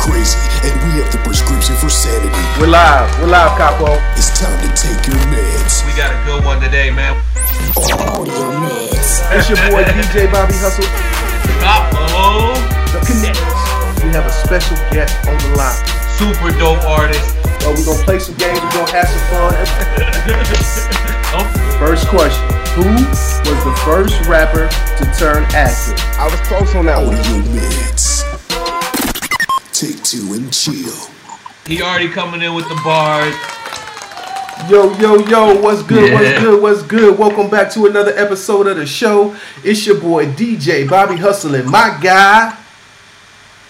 [0.00, 2.32] crazy, and we have the prescription for sanity.
[2.56, 3.04] We're live.
[3.20, 4.00] We're live, Capo.
[4.16, 5.84] It's time to take your meds.
[5.84, 7.20] We got a good one today, man.
[7.76, 9.20] Audio meds.
[9.36, 10.88] It's your boy DJ Bobby Hustle,
[11.60, 12.56] Capo,
[12.96, 13.36] the Connect.
[14.00, 15.76] We have a special guest on the line.
[16.16, 17.36] super dope artist.
[17.60, 18.56] Uh, we're gonna play some games.
[18.72, 19.52] We're gonna have some fun.
[21.32, 21.46] Oh,
[21.78, 22.42] First question:
[22.74, 25.94] Who was the first rapper to turn actor?
[26.18, 27.14] I was close on that one.
[27.14, 28.19] Audio meds.
[29.80, 30.92] Take two and chill.
[31.66, 33.34] he already coming in with the bars.
[34.68, 36.12] Yo, yo, yo, what's good?
[36.12, 36.62] What's good?
[36.62, 37.18] What's good?
[37.18, 39.34] Welcome back to another episode of the show.
[39.64, 42.54] It's your boy DJ Bobby Hustling, my guy,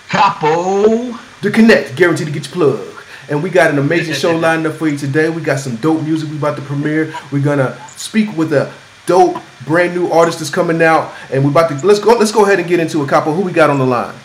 [0.09, 1.17] Capo.
[1.43, 3.05] The Connect, guaranteed to get your plug.
[3.29, 5.31] And we got an amazing show lined up for you today.
[5.31, 7.15] We got some dope music we about to premiere.
[7.31, 8.73] We're gonna speak with a
[9.07, 12.19] dope brand new artist that's coming out, and we about to let's go.
[12.19, 13.33] Let's go ahead and get into it, Capo.
[13.33, 14.17] Who we got on the line?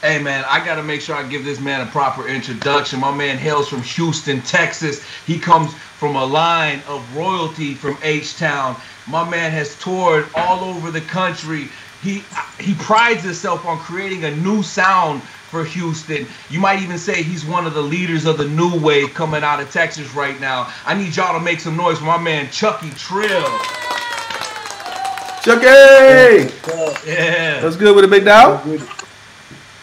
[0.00, 3.00] Hey man, I gotta make sure I give this man a proper introduction.
[3.00, 5.04] My man hails from Houston, Texas.
[5.26, 8.76] He comes from a line of royalty from H Town.
[9.08, 11.68] My man has toured all over the country.
[12.00, 12.22] He
[12.60, 16.28] he prides himself on creating a new sound for Houston.
[16.48, 19.60] You might even say he's one of the leaders of the new wave coming out
[19.60, 20.72] of Texas right now.
[20.86, 23.48] I need y'all to make some noise for my man Chucky Trill.
[25.42, 26.54] Chucky,
[27.04, 27.60] Yeah.
[27.60, 28.80] That's good with it, big dog?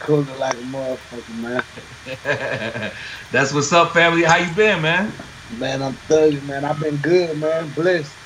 [0.05, 1.63] Cooling like a motherfucker, man.
[3.31, 4.23] That's what's up, family.
[4.23, 5.17] How you been, man?
[5.49, 6.65] Man, I'm thugging, man.
[6.65, 7.71] I've been good, man.
[7.71, 8.19] Blessed.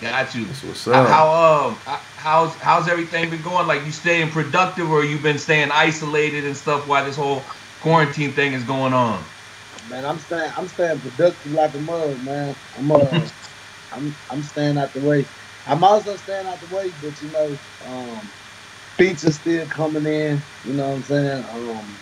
[0.00, 0.46] Got you.
[0.46, 1.06] That's what's up.
[1.06, 3.66] how um how- how's how's everything been going?
[3.68, 7.50] Like you staying productive, or you been staying isolated and stuff while this whole
[7.80, 9.30] quarantine thing is going on?
[9.86, 12.56] Man, I'm staying I'm staying productive like a mug, man.
[12.76, 13.26] I'm uh
[13.92, 15.28] I'm I'm staying out the way.
[15.66, 18.32] I'm also staying out the way, but you know, um
[18.98, 21.44] features still coming in, you know what I'm saying?
[21.48, 22.00] Um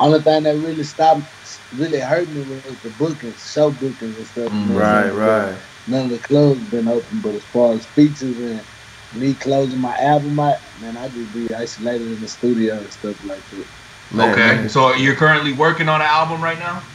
[0.00, 1.26] only thing that really stopped
[1.72, 4.48] really hurt me was the bookings, show bookings and stuff.
[4.64, 5.62] you know what I'm Right, right.
[5.86, 8.66] none of the clubs been open, but as far as features and
[9.12, 13.16] me closing my album out, man, I just be isolated in the studio and stuff
[13.22, 13.68] like that.
[14.10, 14.68] Man, okay, man.
[14.68, 16.88] so you're currently working on an album right now.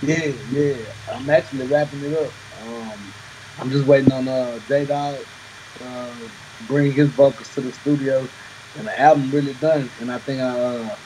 [0.00, 0.92] Yeah, yeah.
[1.08, 2.36] I'm actually wrapping it up.
[2.52, 3.14] Um,
[3.58, 5.26] I'm just waiting on uh J Dog
[5.80, 6.16] uh
[6.60, 8.30] bring his vocals to the studio
[8.78, 9.92] and the album really done.
[9.98, 10.96] And I think I uh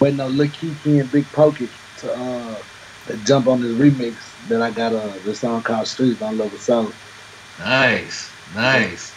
[0.00, 2.62] waiting on Lil Keke and Big Pokey to uh
[3.06, 6.58] to jump on this remix that I got uh the song called Streets on Local
[6.58, 6.96] Soul.
[7.58, 9.16] Nice, nice.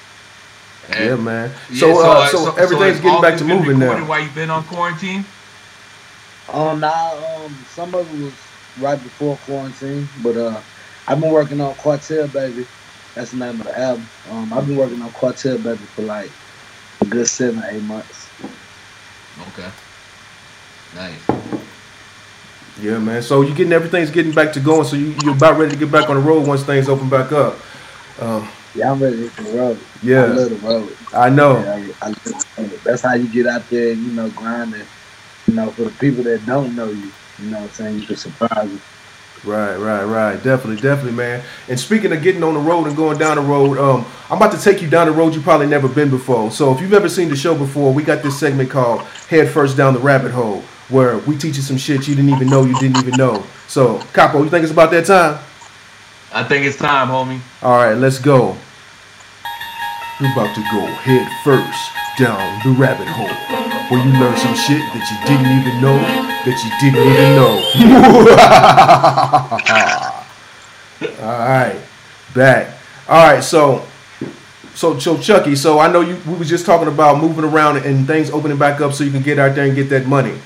[0.89, 1.55] Yeah, man.
[1.69, 4.05] Yeah, So, uh, so, so everything's it's getting back to moving now.
[4.05, 5.33] While you been on quarantine?
[6.49, 10.63] Um, now, um, some of it was right before quarantine, but uh,
[11.07, 12.67] I've been working on Quartel Baby.
[13.15, 14.11] That's the name of the album.
[14.23, 16.47] Um, I've been working on Quartel Baby for like a
[17.09, 18.29] good seven, eight months.
[19.50, 19.69] Okay.
[20.95, 21.22] Nice.
[22.81, 23.22] Yeah, man.
[23.22, 24.85] So you're getting everything's getting back to going.
[24.85, 27.31] So you you're about ready to get back on the road once things open back
[27.31, 27.56] up.
[28.19, 29.78] Um, Yeah, I'm ready to hit the road.
[29.78, 30.97] I yeah, love the road.
[31.13, 31.59] I know.
[31.62, 32.81] Yeah, I, I love the road.
[32.84, 34.88] That's how you get out there and you know grinding.
[35.47, 38.07] you know for the people that don't know you, you know what I'm saying you
[38.07, 38.81] can surprise them.
[39.43, 40.35] Right, right, right.
[40.43, 41.43] Definitely, definitely, man.
[41.69, 44.51] And speaking of getting on the road and going down the road, um, I'm about
[44.53, 46.51] to take you down the road you probably never been before.
[46.51, 49.77] So if you've ever seen the show before, we got this segment called Head First
[49.77, 52.77] Down the Rabbit Hole, where we teach you some shit you didn't even know you
[52.79, 53.43] didn't even know.
[53.67, 55.39] So, Capo, you think it's about that time?
[56.33, 57.39] I think it's time, homie.
[57.61, 58.57] All right, let's go.
[60.19, 63.28] You're about to go head first down the rabbit hole,
[63.89, 65.97] where you learn some shit that you didn't even know
[66.45, 67.53] that you didn't even know.
[71.23, 71.79] All right,
[72.33, 72.78] back.
[73.07, 73.85] All right, so,
[74.73, 75.55] so, so Chucky.
[75.55, 76.17] So I know you.
[76.25, 79.22] We was just talking about moving around and things opening back up, so you can
[79.22, 80.38] get out there and get that money.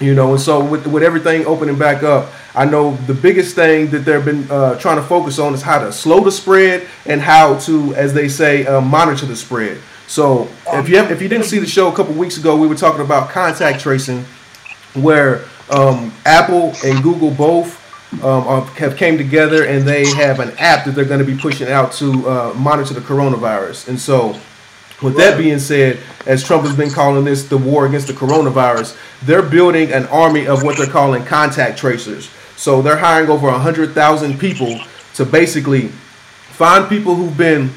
[0.00, 3.90] You know, and so with with everything opening back up, I know the biggest thing
[3.90, 7.20] that they've been uh, trying to focus on is how to slow the spread and
[7.20, 9.78] how to, as they say, uh, monitor the spread.
[10.08, 12.66] So if you have, if you didn't see the show a couple weeks ago, we
[12.66, 14.24] were talking about contact tracing,
[14.94, 17.76] where um, Apple and Google both
[18.24, 21.68] um, have came together and they have an app that they're going to be pushing
[21.68, 23.88] out to uh, monitor the coronavirus.
[23.88, 24.28] And so
[25.02, 28.96] with that being said, as Trump has been calling this the war against the coronavirus,
[29.22, 32.30] they're building an army of what they're calling contact tracers.
[32.56, 34.80] So they're hiring over 100,000 people
[35.14, 37.70] to basically find people who've been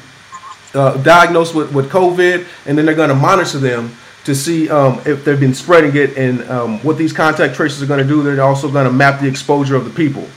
[0.74, 5.00] uh, diagnosed with, with COVID, and then they're going to monitor them to see um,
[5.04, 6.16] if they've been spreading it.
[6.16, 9.20] And um, what these contact tracers are going to do, they're also going to map
[9.20, 10.28] the exposure of the people.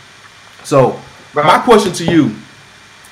[0.63, 0.99] So,
[1.33, 2.35] my question to you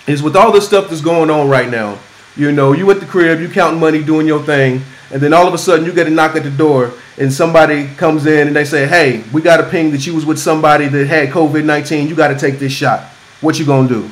[0.07, 1.99] is with all this stuff that's going on right now,
[2.35, 4.81] you know, you at the crib, you counting money, doing your thing,
[5.11, 7.87] and then all of a sudden you get a knock at the door, and somebody
[7.95, 10.87] comes in and they say, "Hey, we got a ping that you was with somebody
[10.87, 12.07] that had COVID nineteen.
[12.07, 13.03] You got to take this shot.
[13.41, 14.09] What you gonna do?"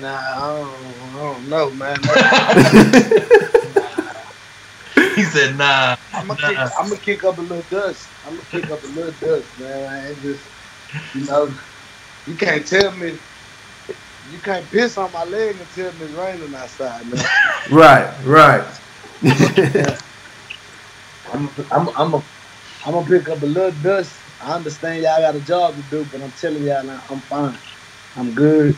[0.00, 4.12] Nah, I don't, I don't know, man.
[5.14, 6.48] He said, "Nah." I'm gonna nah.
[6.48, 8.08] kick, I'm gonna kick up a little dust.
[8.26, 9.88] I'm gonna kick up a little dust, man.
[9.88, 10.44] I ain't just,
[11.14, 11.54] you know,
[12.26, 13.18] you can't tell me,
[14.30, 17.24] you can't piss on my leg and tell me it's raining outside, man.
[17.70, 18.64] Right, right.
[21.32, 22.24] I'm, I'm, I'm, a,
[22.84, 24.14] I'm gonna pick up a little dust.
[24.40, 27.56] I understand y'all got a job to do, but I'm telling y'all, now, I'm fine.
[28.16, 28.76] I'm good.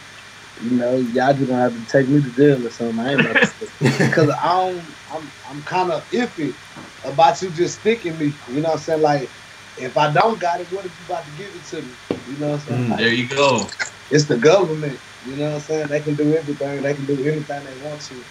[0.60, 2.98] You know, y'all just gonna have to take me to jail or something.
[3.00, 3.38] I ain't about
[3.80, 6.56] because I don't, I'm, I'm kind of iffy
[7.04, 8.38] about you just sticking me.
[8.46, 9.00] You know what I'm saying?
[9.02, 9.34] Like,
[9.76, 11.96] if I don't got it, what if you about to give it to me?
[12.24, 12.86] You know what I'm saying?
[12.86, 12.90] Mm.
[12.90, 13.68] Like, There you go.
[14.10, 15.00] it's the government.
[15.22, 15.88] You know what I'm saying?
[15.88, 16.82] They can do everything.
[16.82, 18.24] They can do anything they want to.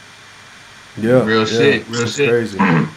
[0.96, 2.30] Yeah, Real yeah, shit, real shit.
[2.30, 2.58] Crazy.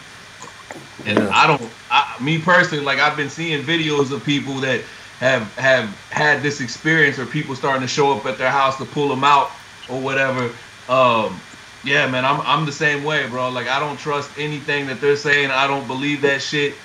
[1.05, 1.29] And Yeah.
[1.33, 4.83] I don't, I, me personally, like I've been seeing videos of people that
[5.21, 8.85] have have had this experience, or people starting to show up at their house to
[8.85, 9.51] pull them out
[9.87, 10.57] or whatever.
[10.87, 11.47] Um,
[11.83, 13.49] yeah, man, I'm I'm the same way, bro.
[13.49, 15.51] Like I don't trust anything that they're saying.
[15.51, 16.79] I don't believe that shit,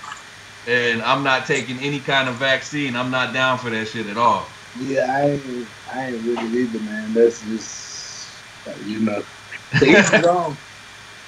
[0.66, 2.96] and I'm not taking any kind of vaccine.
[2.96, 4.58] I'm not down for that shit at all.
[4.74, 7.14] Yeah, I ain't, I ain't really either, man.
[7.14, 8.46] That's just,
[8.78, 9.24] you know,
[9.80, 10.58] his own.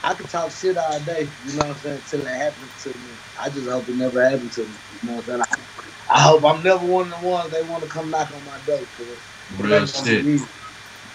[0.02, 2.98] I could talk shit all day, you know what I'm saying, till it happens to
[2.98, 3.18] me.
[3.36, 5.42] I just hope it never happened to me, you know what I'm saying.
[5.42, 5.73] I,
[6.14, 8.60] I hope I'm never one of the ones they want to come knock on my
[8.60, 8.88] door.
[8.96, 9.18] For.
[9.50, 10.28] Real shit.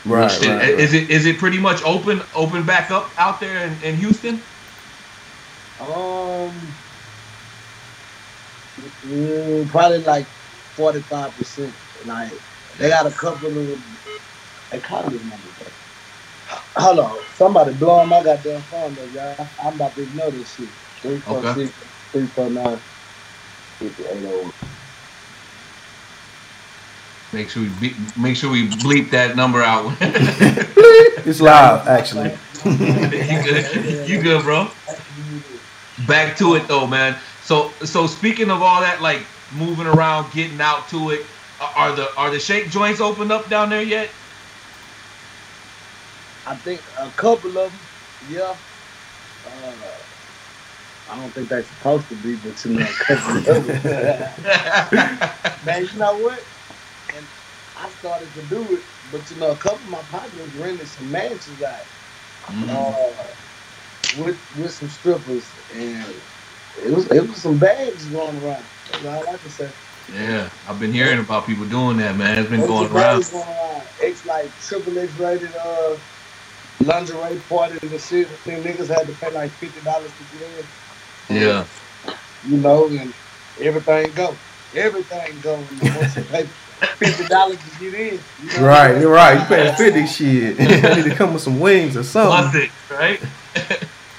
[0.05, 0.61] Right, Real right, shit.
[0.69, 0.79] right.
[0.79, 4.47] Is it is it pretty much open open back up out there in, in Houston?
[5.79, 6.79] Um,
[9.05, 10.29] mm, probably like
[10.75, 11.77] 45 percent.
[12.05, 12.33] Like
[12.77, 13.79] they got a couple of.
[14.71, 15.51] They call this number.
[15.51, 15.67] bro.
[16.77, 19.55] Hold on, somebody blowing my goddamn phone though, y'all.
[19.59, 20.71] I'm about to ignore this shit.
[21.01, 21.55] Three four Okay.
[21.55, 21.71] six
[22.11, 22.81] three four nine
[23.81, 24.51] fifty eight oh.
[27.31, 29.95] Make sure we be, make sure we bleep that number out.
[31.25, 32.31] It's live, actually.
[32.65, 34.09] you good?
[34.09, 34.69] You good, bro?
[36.07, 37.15] Back to it though, man.
[37.43, 39.21] So so speaking of all that, like
[39.53, 41.25] moving around, getting out to it,
[41.61, 44.09] are the are the shake joints opened up down there yet?
[46.47, 47.79] I think a couple of them,
[48.31, 48.55] yeah.
[49.45, 49.71] Uh,
[51.11, 53.79] I don't think they're supposed to be, but you know, a couple of them.
[55.65, 56.43] Man, you know what?
[57.15, 57.27] And
[57.75, 61.11] I started to do it, but you know, a couple of my partners rented some
[61.11, 61.87] mansions out
[62.49, 62.69] Mm.
[62.69, 63.33] uh,
[64.17, 66.23] with with some strippers, and
[66.83, 68.69] it was it was some bags going around.
[68.87, 69.73] That's all I can say.
[70.07, 72.39] Yeah, I've been hearing about people doing that, man.
[72.39, 73.29] It's been going around.
[73.31, 73.87] going around.
[73.99, 75.97] It's like triple X rated uh
[76.81, 78.31] lingerie party and shit.
[78.31, 80.69] I think niggas had to pay like fifty dollars to get in.
[81.29, 81.67] Yeah,
[82.41, 83.13] You know, and
[83.59, 84.41] everything go.
[84.73, 86.49] Everything go and once you pay
[86.97, 88.19] fifty dollars to get in.
[88.43, 89.39] You know Right, you're right.
[89.39, 90.59] You paying fifty shit.
[90.85, 92.61] I need to come with some wings or plus something.
[92.61, 93.21] it, right?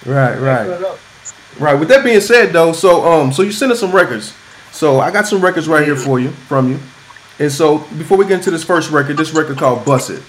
[0.06, 0.66] Right, right.
[0.66, 0.98] Put it up.
[1.58, 1.74] Right.
[1.74, 4.34] With that being said, though, so um, so you sent us some records.
[4.72, 6.78] So I got some records right here for you from you.
[7.38, 10.22] And so before we get into this first record, this record called "Bust It."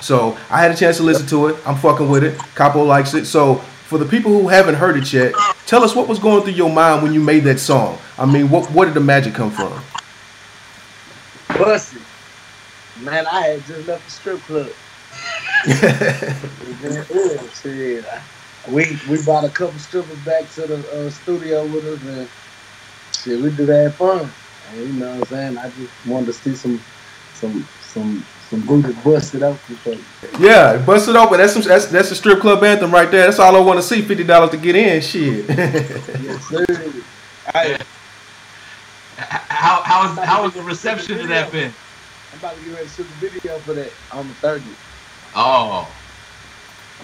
[0.00, 1.56] So I had a chance to listen to it.
[1.66, 2.38] I'm fucking with it.
[2.54, 3.26] Capo likes it.
[3.26, 5.32] So for the people who haven't heard it yet,
[5.66, 7.98] tell us what was going through your mind when you made that song.
[8.18, 9.72] I mean, what where did the magic come from?
[11.58, 12.02] Busted.
[13.02, 14.70] Man, I had just left the strip club.
[16.82, 18.04] Yeah, shit.
[18.68, 22.28] We we brought a couple strippers back to the uh, studio with us, and
[23.12, 24.30] shit, we did have fun.
[24.70, 25.58] And you know what I'm saying?
[25.58, 26.80] I just wanted to see some
[27.34, 30.04] some some some booty busted out for you.
[30.38, 31.38] yeah, bust it open.
[31.38, 33.26] That's some, that's that's a strip club anthem right there.
[33.26, 34.02] That's all I want to see.
[34.02, 35.00] Fifty dollars to get in.
[35.00, 35.48] Shit.
[35.48, 36.64] Yes, sir.
[37.54, 37.78] Hey,
[39.16, 41.72] How how is how has the reception to that been?
[42.32, 44.62] I'm about to get ready to shoot the video for that on the 30th.
[45.34, 45.88] Oh,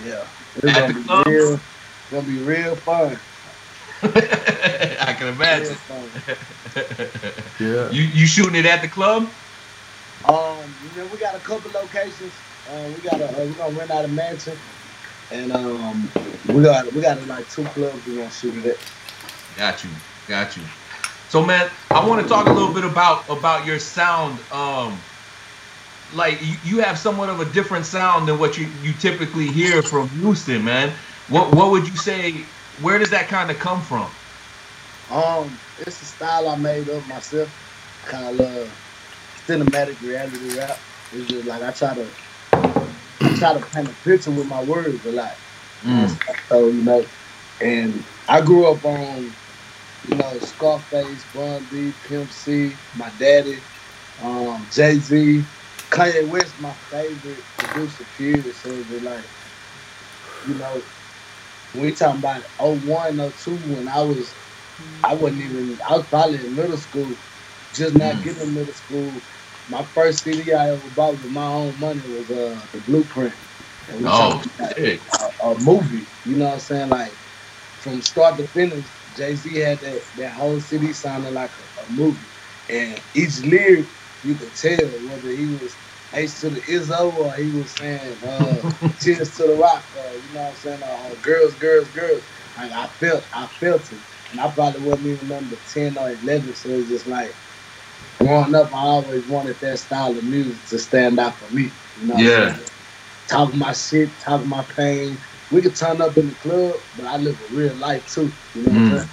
[0.04, 0.24] Yeah.
[0.56, 1.26] It's At gonna the be club?
[1.26, 1.54] real.
[1.54, 3.18] It's gonna be real fun.
[4.02, 5.76] I can imagine.
[7.60, 7.90] yeah.
[7.90, 9.28] You you shooting it at the club?
[10.28, 10.58] Um,
[10.94, 12.32] you know, we got a couple locations.
[12.70, 14.56] Uh, we got a uh, we're gonna rent out a mansion,
[15.30, 16.08] and um,
[16.48, 18.78] we got we got like two clubs we're gonna shoot it at.
[19.56, 19.90] Got you,
[20.28, 20.62] got you.
[21.32, 24.38] So man, I want to talk a little bit about about your sound.
[24.52, 25.00] Um,
[26.12, 29.80] like you, you have somewhat of a different sound than what you you typically hear
[29.80, 30.92] from Houston, man.
[31.30, 32.44] What what would you say?
[32.82, 34.10] Where does that kind of come from?
[35.10, 37.48] Um, it's a style I made up myself,
[38.04, 38.70] kind of uh,
[39.46, 40.78] cinematic reality rap.
[41.14, 42.06] It's just like I try to
[43.22, 45.34] I try to paint a picture with my words a lot.
[45.80, 46.48] Mm.
[46.50, 47.06] So you know,
[47.62, 49.32] and I grew up on
[50.04, 53.66] you know Scarface, Bun B, Pimp C, my daddy,
[54.22, 55.48] um, Jay Z,
[55.90, 58.04] Kanye West, my favorite producer.
[58.16, 58.54] Period.
[58.56, 59.26] So it's like
[60.42, 60.84] you know,
[61.74, 64.36] we talking about 01, 02, when I was,
[65.04, 67.18] I wasn't even, I was probably in middle school,
[67.74, 68.22] just not Mm.
[68.22, 69.24] getting in middle school.
[69.68, 73.34] My first CD I ever bought with my own money was uh, The Blueprint.
[73.88, 74.72] And we Oh, talking about
[75.42, 76.88] a, a movie, you know what I'm saying?
[76.90, 77.18] Like,
[77.80, 81.90] from start to finish, Jay Z had that, that whole city sounding like a, a
[81.90, 82.26] movie.
[82.68, 83.90] And each lyric,
[84.22, 85.78] you could tell whether he was
[86.14, 88.62] H to the Izzo or he was saying uh,
[89.00, 90.82] Cheers to the Rock, or, you know what I'm saying?
[90.82, 92.24] Uh, uh, girls, girls, girls.
[92.56, 94.02] Like, I felt, I felt it.
[94.30, 97.36] And I probably wasn't even number 10 or 11, so it's just like,
[98.20, 101.74] growing up, I always wanted that style of music to stand out for me.
[101.96, 102.52] You know what I'm Yeah.
[102.54, 102.66] saying?
[103.28, 105.22] Talk my shit, talk my pain.
[105.52, 108.38] We could turn up in the club, but I live a real life too.
[108.54, 108.90] You know what Mm.
[108.92, 109.10] I'm saying?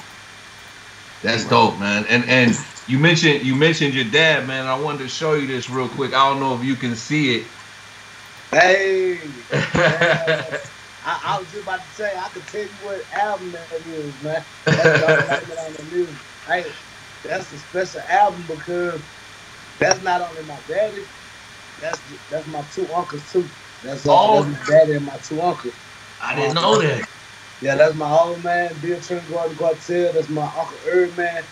[1.24, 2.05] That's dope, man.
[2.08, 4.67] And and you mentioned you mentioned your dad, man.
[4.67, 6.13] I wanted to show you this real quick.
[6.13, 7.51] I don't know if you can see it.
[8.51, 9.46] Hey,
[11.03, 14.19] I, I was just about to say I could tell you what album that is,
[14.22, 14.46] man.
[14.74, 16.17] That's what on the music.
[16.48, 16.74] Hey,
[17.24, 19.03] that's a special album because
[19.79, 21.08] that's not only my daddy,
[21.77, 23.55] that's that's my two uncles too.
[23.81, 24.29] That's, uh, Oh.
[24.29, 25.75] that's my daddy and my two uncles.
[26.20, 27.08] I didn't know that.
[27.62, 30.14] Yeah, that's my old man, Bill Trin Gordon Gartel.
[30.14, 31.50] That's my uncle Herb man,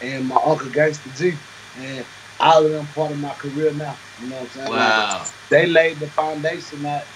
[0.00, 1.40] and my uncle Gangster G.
[1.74, 2.06] And
[2.40, 4.00] all of them part of my career now.
[4.18, 4.68] You know what I'm saying?
[4.70, 5.24] Wow.
[5.50, 7.12] they laid the foundation that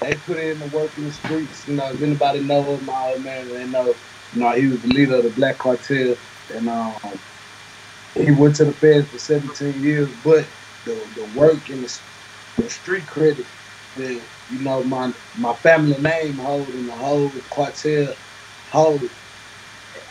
[0.00, 1.66] they put in the work in the streets.
[1.68, 3.98] You know, if anybody knows my old man, they know,
[4.32, 6.16] you know, he was the leader of the Black Cartel.
[6.50, 6.98] And um,
[8.14, 10.50] he went to the feds for 17 years, but
[10.84, 12.00] the, the work and the,
[12.58, 13.48] the street credit
[13.96, 18.16] that, you know, my my family name hold and the whole cartel
[18.70, 19.10] hold,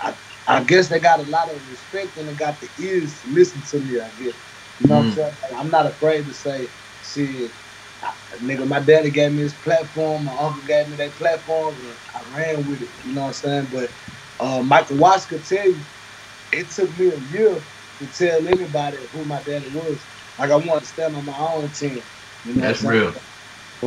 [0.01, 0.15] I,
[0.47, 3.63] I guess they got a lot of respect and they got the ears to listen
[3.63, 4.35] to me, I guess.
[4.79, 5.15] You know what I'm Mm.
[5.15, 5.37] saying?
[5.57, 7.53] I'm not afraid to say, shit,
[8.03, 11.99] I, nigga, my daddy gave me his platform, my uncle gave me that platform, and
[12.13, 12.91] I ran with it.
[13.03, 13.67] You know what I'm saying?
[13.71, 13.95] But
[14.39, 15.87] uh, Michael Watts could tell you,
[16.51, 17.63] it took me a year
[17.99, 20.07] to tell anybody who my daddy was.
[20.37, 22.05] Like I wanted to stand on my own team.
[22.43, 23.34] You know That's what I'm saying?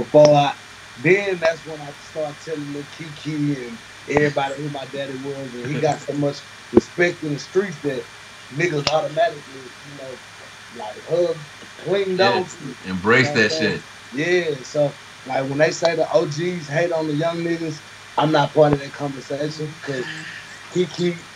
[0.05, 0.57] Before I,
[0.97, 5.67] then that's when I start telling Lil Keke and everybody who my daddy was, and
[5.67, 6.39] he got so much
[6.73, 8.09] respect in the streets that
[8.53, 10.21] niggas automatically, you know,
[10.75, 11.45] like hug,
[11.79, 12.75] cling down Yeah.
[12.85, 13.85] Embrace You know that shit.
[14.13, 17.83] Yeah, so like when they say the OGs hate on the young niggas,
[18.17, 20.07] I'm not part of that conversation because
[20.73, 21.27] Keke,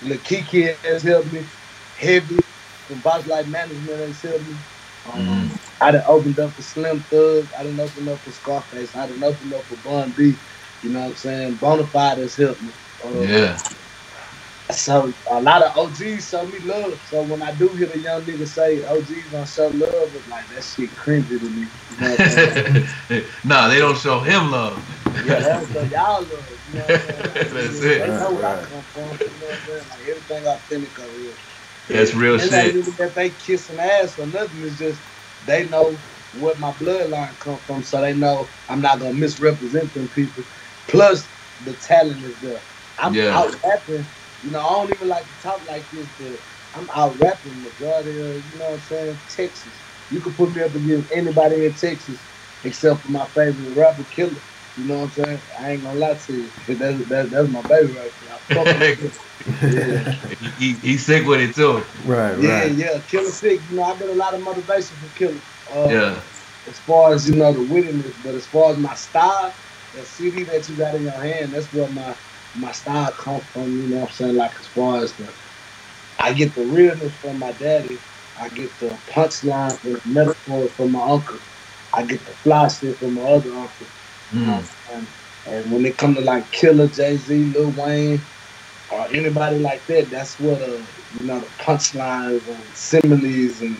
[0.00, 1.50] Lil Keke has helped me
[1.94, 2.38] heavy.
[2.88, 4.58] From Boss Life Management has helped me.
[5.06, 5.63] Um, Mhm.
[5.84, 7.50] I done opened up for Slim Thug.
[7.58, 8.96] I done opened up for Scarface.
[8.96, 10.40] I done opened up for Bun B.
[10.82, 11.58] You know what I'm saying?
[11.60, 12.74] Bonafide has helped me.
[13.04, 13.58] Uh, Yeah.
[14.72, 17.00] So a lot of OGs show me love.
[17.04, 20.50] So when I do hear the young nigga say OGs gonna show love, it's like
[20.50, 21.70] that shit cringy to me.
[21.90, 22.54] You know what I'm saying?
[23.44, 24.84] nah, they don't show him love.
[25.18, 26.60] Yeah, that's what y'all love.
[26.66, 27.26] You know what I'm?
[27.52, 28.12] Like, That's They it.
[28.12, 29.20] know where I come from.
[29.28, 29.88] You know what I'm saying?
[29.90, 31.38] Like everything authentic over here.
[31.88, 32.76] That's real It ain't shit.
[32.76, 34.62] even that they kissing ass or nothing.
[34.64, 35.04] It's just
[35.44, 40.08] they know where my bloodline come from, so they know I'm not gonna misrepresent them
[40.08, 40.44] people.
[40.88, 42.64] Plus, the talent is there.
[42.98, 43.38] I'm Yeah.
[43.38, 44.12] out rapping.
[44.42, 46.42] You know, I don't even like to talk like this, but
[46.74, 49.84] I'm out rapping majority of, you know what I'm saying, Texas.
[50.10, 52.26] You can put me up against anybody in Texas
[52.64, 54.42] except for my favorite rapper, Killer.
[54.76, 55.42] You know what I'm saying?
[55.58, 56.52] I ain't gonna lie to you.
[56.68, 59.10] That's, that's, that's my baby right there.
[59.48, 60.02] I fuck with Killer.
[60.28, 60.34] Yeah.
[60.40, 61.84] he, he, he's sick with it too.
[61.94, 62.66] Right, Yeah, right.
[62.66, 63.00] yeah, yeah.
[63.02, 63.62] Killer Sick.
[63.68, 65.42] You know, I get a lot of motivation from Killer.
[65.70, 66.22] Uh, Yeah.
[66.68, 69.58] As far as you know, the wittiness, but as far as my style,
[69.94, 72.16] that CD that you got in your hand, that's where my
[72.54, 73.76] my style come from.
[73.80, 74.36] You know what I'm saying?
[74.36, 75.34] Like as far as the,
[76.18, 78.04] I get the realness from my daddy.
[78.36, 81.40] I get the punchline and the metaphor from my uncle.
[81.92, 83.92] I get the fly shit from my other uncle.
[84.30, 84.68] You know Mm.
[84.86, 85.04] what
[85.46, 88.28] And when it come to like Killer, Jay Z, Lil Wayne,
[88.94, 90.66] or anybody like that, that's what uh
[91.20, 93.76] you know the punchlines and similes and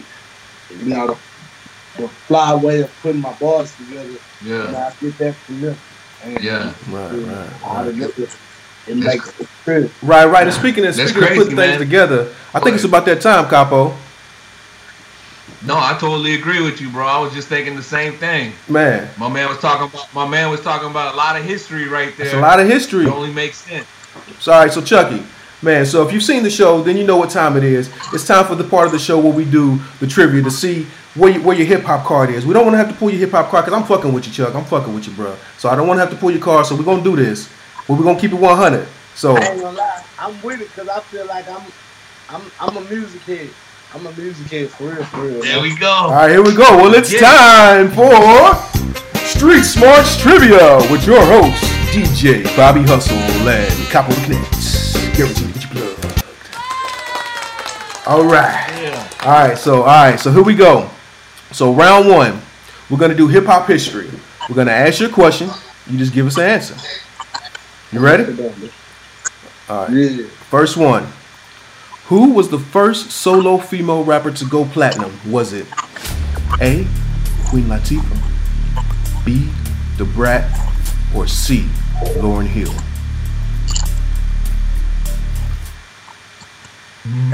[0.81, 4.19] you know the, the fly way of putting my bars together.
[4.43, 5.77] You know, I get that from them.
[6.25, 6.75] And, Yeah.
[6.91, 7.99] Right, you know, right, how to right.
[7.99, 8.37] get it.
[8.87, 9.91] It makes it good.
[10.03, 10.47] Right, right.
[10.47, 13.21] And speaking of That's speaking of crazy, putting things together, I think it's about that
[13.23, 13.95] time, Capo.
[15.65, 17.07] No, I totally agree with you, bro.
[17.07, 18.53] I was just thinking the same thing.
[18.69, 21.89] Man, My man was talking about my man was talking about a lot of history
[21.89, 22.27] right there.
[22.27, 23.07] it's a lot of history.
[23.07, 23.87] It only makes sense.
[24.41, 25.23] So, all right, so Chucky,
[25.63, 27.91] man, so if you've seen the show, then you know what time it is.
[28.13, 30.87] It's time for the part of the show where we do the trivia to see
[31.15, 32.45] where, you, where your hip hop card is.
[32.45, 34.27] We don't want to have to pull your hip hop card because I'm fucking with
[34.27, 34.55] you, Chuck.
[34.55, 35.37] I'm fucking with you, bro.
[35.59, 36.67] So I don't want to have to pull your card.
[36.67, 37.49] So we're gonna do this,
[37.89, 38.87] but we're gonna keep it 100.
[39.15, 41.63] So I ain't gonna lie, I'm with it because I feel like I'm,
[42.29, 43.49] I'm, I'm a music head.
[43.95, 45.41] I'm a music head for real, for real.
[45.43, 45.89] There we go.
[45.89, 46.77] all right, here we go.
[46.79, 47.21] Well, it's Yeah.
[47.21, 48.57] time for
[49.25, 51.63] Street Smarts Trivia with your host
[51.95, 54.97] DJ Bobby Hustle and Capo the Connects.
[55.17, 56.25] Ready to get you plugged.
[58.09, 58.69] All right.
[58.83, 59.09] Yeah.
[59.23, 60.91] All right, so all right, so here we go.
[61.53, 62.41] So round one,
[62.91, 64.11] we're gonna do hip hop history.
[64.51, 65.51] We're gonna ask you a question.
[65.89, 66.75] You just give us an answer.
[67.93, 68.25] You ready?
[69.69, 69.91] All right.
[69.93, 70.27] Yeah.
[70.51, 71.07] First one.
[72.07, 75.17] Who was the first solo female rapper to go platinum?
[75.31, 75.69] Was it
[76.61, 76.89] A.
[77.47, 79.49] Queen Latifah, B.
[79.97, 80.51] The Brat,
[81.15, 81.69] or C.
[82.21, 82.73] Lauryn Hill?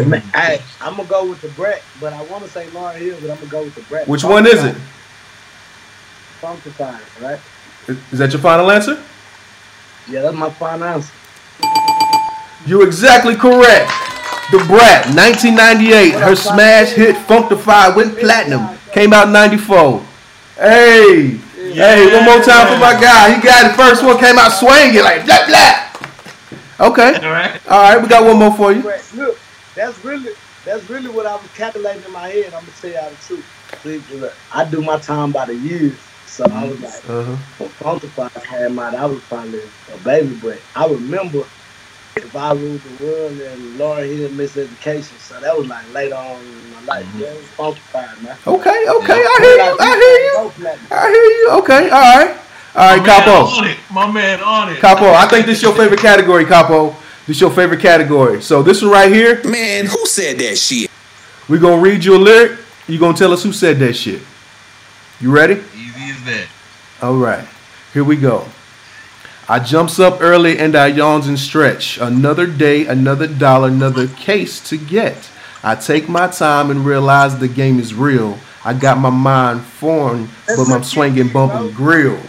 [0.07, 3.17] Man, I, I'm gonna go with the Brett, but I want to say Lauryn Hill,
[3.21, 4.09] but I'm gonna go with the Brett.
[4.09, 4.77] Which one is it?
[6.41, 7.39] Funkdafied, right?
[7.87, 9.03] Is is that your final answer?
[10.09, 11.13] Yeah, that's my final answer.
[12.67, 13.91] You're exactly correct.
[14.51, 16.15] The Brat, 1998.
[16.15, 18.77] Her smash hit Funkdafied went platinum.
[18.93, 20.05] Came out in 94.
[20.57, 21.39] Hey,
[21.69, 23.35] hey, one more time for my guy.
[23.35, 23.77] He got it.
[23.77, 26.89] First one came out swinging like blah blah.
[26.89, 27.15] Okay.
[27.17, 27.61] All right.
[27.69, 28.83] All right, we got one more for you.
[29.15, 29.39] Look,
[29.75, 30.33] that's really
[30.65, 32.47] that's really what I was calculating in my head.
[32.55, 34.37] I'm gonna tell y'all the truth.
[34.53, 37.37] I do my time by the years, so I was like, Uh-huh.
[37.59, 39.61] when Funkdafied came out, I was probably
[39.93, 41.45] a baby, but I remember
[42.23, 46.41] if I ruled the world and Lauryn Hill miseducation, so that was like later on
[46.41, 47.07] in my life.
[47.07, 47.21] Mm-hmm.
[47.21, 48.37] Yeah, it was Funkdafied, man.
[48.47, 49.77] Okay, okay, I hear you.
[49.81, 50.87] I hear you.
[50.91, 51.51] I hear you.
[51.63, 52.37] Okay, all right.
[52.77, 53.31] All right, My Capo.
[53.59, 53.79] on it.
[53.91, 54.79] My man on it.
[54.79, 56.91] Capo, I think this is your favorite category, Capo.
[57.27, 58.41] This is your favorite category.
[58.43, 60.89] So this one right here, Man, who said that shit?
[61.49, 62.59] we're gonna read you a lyric.
[62.87, 64.23] You're gonna tell us who said that shit.
[65.21, 65.55] You ready?
[65.75, 66.47] Easy as that.
[67.03, 67.45] All right,
[67.93, 68.47] here we go.
[69.51, 71.99] I jumps up early and I yawns and stretch.
[71.99, 75.29] Another day, another dollar, another case to get.
[75.65, 78.39] I take my time and realize the game is real.
[78.65, 82.21] I got my mind formed, but I'm swinging, bumping grill.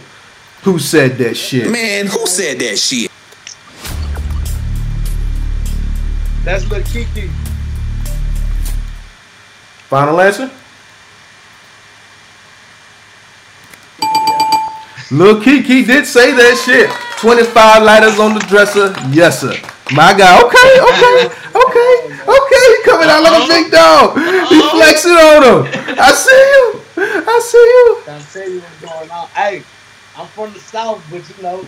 [0.63, 1.69] Who said that shit?
[1.69, 3.11] Man, who said that shit?
[6.43, 7.29] That's Lil Keke.
[9.89, 10.49] Final answer?
[15.11, 17.10] Lil Keke did say that shit.
[17.21, 18.91] 25 lighters on the dresser.
[19.11, 19.53] Yes, sir.
[19.93, 20.41] My guy.
[20.41, 22.63] Okay, okay, okay, okay.
[22.65, 24.17] He coming out like a big dog.
[24.17, 24.75] He uh-huh.
[24.75, 25.97] flexing on him.
[25.99, 26.81] I see you.
[26.97, 28.01] I see you.
[28.05, 29.27] Trying to tell you what's going on.
[29.27, 29.61] Hey,
[30.17, 31.59] I'm from the South, but you know,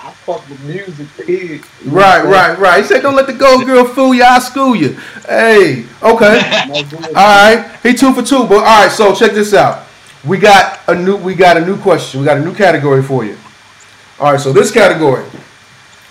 [0.00, 1.64] I, I fuck with music, period.
[1.84, 2.80] You Right, right, right.
[2.80, 4.22] He said, don't let the gold girl fool you.
[4.22, 4.90] I'll school you.
[5.26, 6.38] Hey, okay.
[6.40, 6.68] saying?
[6.68, 7.04] No bullshit.
[7.08, 8.46] All right, he two for two.
[8.46, 9.88] But all right, so check this out.
[10.24, 12.20] We got a new, we got a new question.
[12.20, 13.36] We got a new category for you.
[14.24, 15.22] All right, so this category,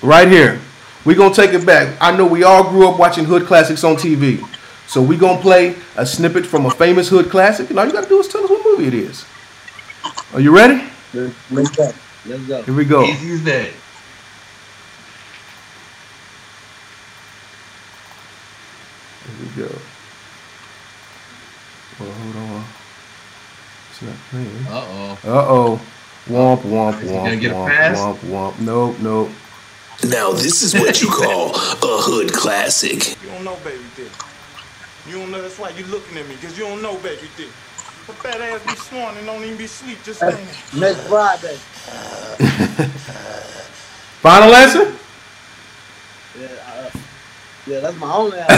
[0.04, 0.62] right here,
[1.04, 1.97] we gonna take it back.
[1.99, 4.47] I know we all grew up watching hood classics on TV,
[4.86, 8.08] so we gonna play a snippet from a famous hood classic, and all you gotta
[8.08, 9.26] do is tell us what movie it is.
[10.32, 10.88] Are you ready?
[11.12, 11.91] Let's, let's go.
[12.28, 12.62] Let's go.
[12.62, 13.04] Here we go.
[13.04, 13.71] Easy as that.
[19.26, 19.76] Here we go.
[21.99, 22.65] Well, hold on.
[23.89, 24.67] It's not playing.
[24.67, 25.92] Uh oh.
[26.30, 28.60] Womp womp womp gonna get a womp womp womp.
[28.62, 29.30] Nope, nope.
[30.06, 33.22] Now this is what you call a hood classic.
[33.22, 34.12] You don't know baby dick.
[35.08, 37.50] You don't know that's why you looking at me, cause you don't know baby dick.
[38.08, 40.82] The fat ass be sworn and don't even be sleep, just That's standing.
[40.82, 41.56] next Friday.
[44.24, 44.94] Final answer?
[46.40, 46.90] Yeah, uh,
[47.68, 48.50] yeah, that's my only answer.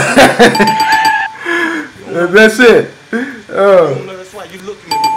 [2.28, 2.90] That's it.
[3.12, 5.15] You don't know that's why you looking at me,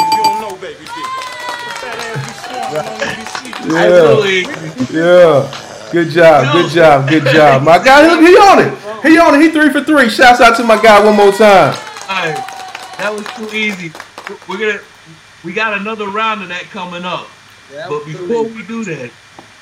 [2.71, 3.25] Yeah.
[3.69, 4.41] Absolutely.
[4.95, 5.65] yeah.
[5.91, 6.53] Good job.
[6.53, 7.09] Good job.
[7.09, 7.63] Good job.
[7.63, 9.03] My guy, he, he on it.
[9.03, 9.41] He on it.
[9.41, 10.09] He three for three.
[10.09, 11.73] Shouts out to my guy one more time.
[12.09, 12.35] Alright,
[12.97, 13.91] that was too easy.
[14.47, 14.79] We're gonna,
[15.43, 17.27] we got another round of that coming up.
[17.71, 19.11] Yeah, that But before we do that,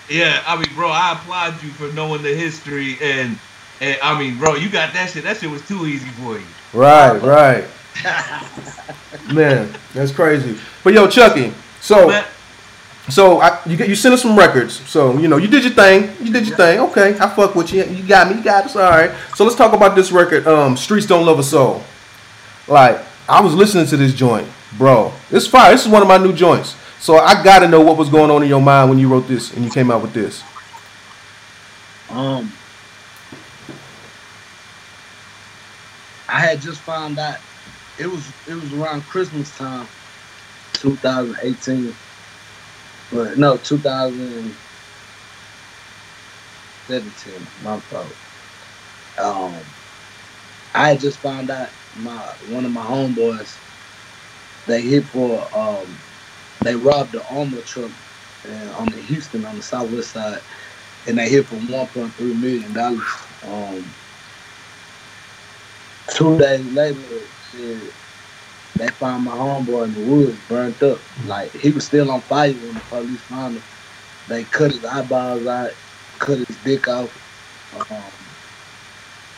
[0.09, 3.37] yeah, I mean, bro, I applaud you for knowing the history and,
[3.79, 5.23] and I mean, bro, you got that shit.
[5.23, 6.45] That shit was too easy for you.
[6.73, 7.65] Right, right.
[9.33, 10.57] Man, that's crazy.
[10.83, 11.53] But yo, Chucky.
[11.79, 12.25] So, Man,
[13.09, 14.73] so I, you you sent us some records.
[14.89, 16.09] So you know you did your thing.
[16.25, 16.79] You did your thing.
[16.79, 17.83] Okay, I fuck with you.
[17.85, 18.37] You got me.
[18.37, 18.75] You got us.
[18.75, 19.11] All right.
[19.35, 20.47] So let's talk about this record.
[20.47, 21.81] Um, Streets Don't Love a Soul.
[22.67, 25.13] Like I was listening to this joint, bro.
[25.31, 25.71] It's fire.
[25.71, 26.75] This is one of my new joints.
[26.99, 29.27] So I got to know what was going on in your mind when you wrote
[29.27, 30.43] this and you came out with this.
[32.09, 32.51] Um,
[36.27, 37.37] I had just found out
[37.99, 39.87] it was it was around Christmas time,
[40.73, 41.93] 2018.
[43.11, 44.73] But no, 2017.
[47.61, 48.17] My fault.
[49.17, 49.75] Um,
[50.73, 53.61] I just found out my one of my homeboys.
[54.67, 56.03] They hit for um,
[56.63, 57.93] they robbed the armor truck
[58.47, 60.41] uh, on the Houston on the southwest side,
[61.05, 63.03] and they hit for 1.3 million dollars.
[63.43, 63.95] Um,
[66.11, 67.95] two days later, shit,
[68.77, 71.05] they found my homeboy in the woods, burnt up.
[71.17, 73.63] Like he was still on fire when the police found him.
[74.27, 75.71] They cut his eyeballs out,
[76.19, 77.11] cut his dick off.
[77.89, 78.11] Um,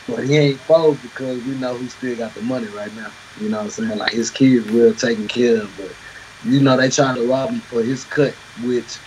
[0.06, 3.14] but he ain't fold because we know he still got the money right now.
[3.36, 3.96] You know what I'm saying?
[3.98, 5.96] Like his kids real taken care of, but
[6.42, 9.00] you know they trying to rob him for his cut, which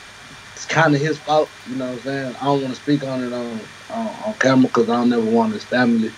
[0.56, 1.54] it's kind of his fault.
[1.66, 2.36] You know what I'm saying?
[2.42, 5.26] I don't want to speak on it on on, on camera because I don't never
[5.26, 6.16] want his family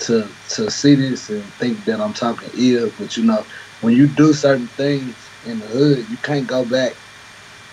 [0.00, 2.90] to to see this and think that I'm talking ill.
[2.90, 3.46] But you know,
[3.80, 6.96] when you do certain things in the hood, you can't go back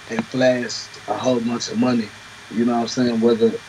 [0.07, 2.13] and flash a whole bunch of money.
[2.49, 3.19] You know what I'm saying?
[3.21, 3.61] Whether,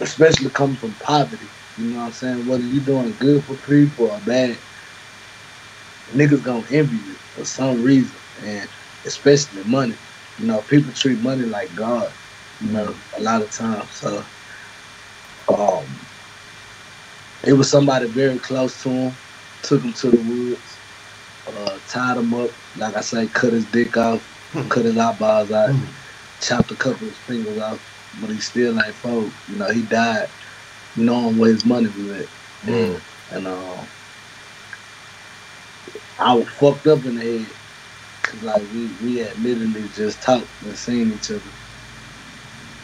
[0.00, 2.46] especially coming from poverty, you know what I'm saying?
[2.46, 4.62] Whether you're doing good for people or bad,
[6.12, 8.70] niggas gonna envy you for some reason, and
[9.06, 9.98] especially money.
[10.36, 12.14] You know, people treat money like God.
[12.60, 13.96] You know, a lot of times.
[13.96, 14.26] So,
[15.48, 16.03] um,
[17.46, 19.18] it was somebody very close to him.
[19.62, 20.80] Took him to the woods,
[21.46, 22.52] uh, tied him up.
[22.76, 24.28] Like I say, cut his dick off,
[24.70, 25.76] cut his eyeballs out,
[26.40, 27.80] chopped a couple of his fingers off.
[28.14, 29.36] But he still ain't fold.
[29.46, 30.28] You know, he died
[30.96, 32.30] knowing where his money was at.
[32.64, 33.02] Mm.
[33.30, 33.86] And uh,
[36.18, 37.52] I was fucked up in the head.
[38.22, 41.52] Cause like we, we had literally just talked and seen each other.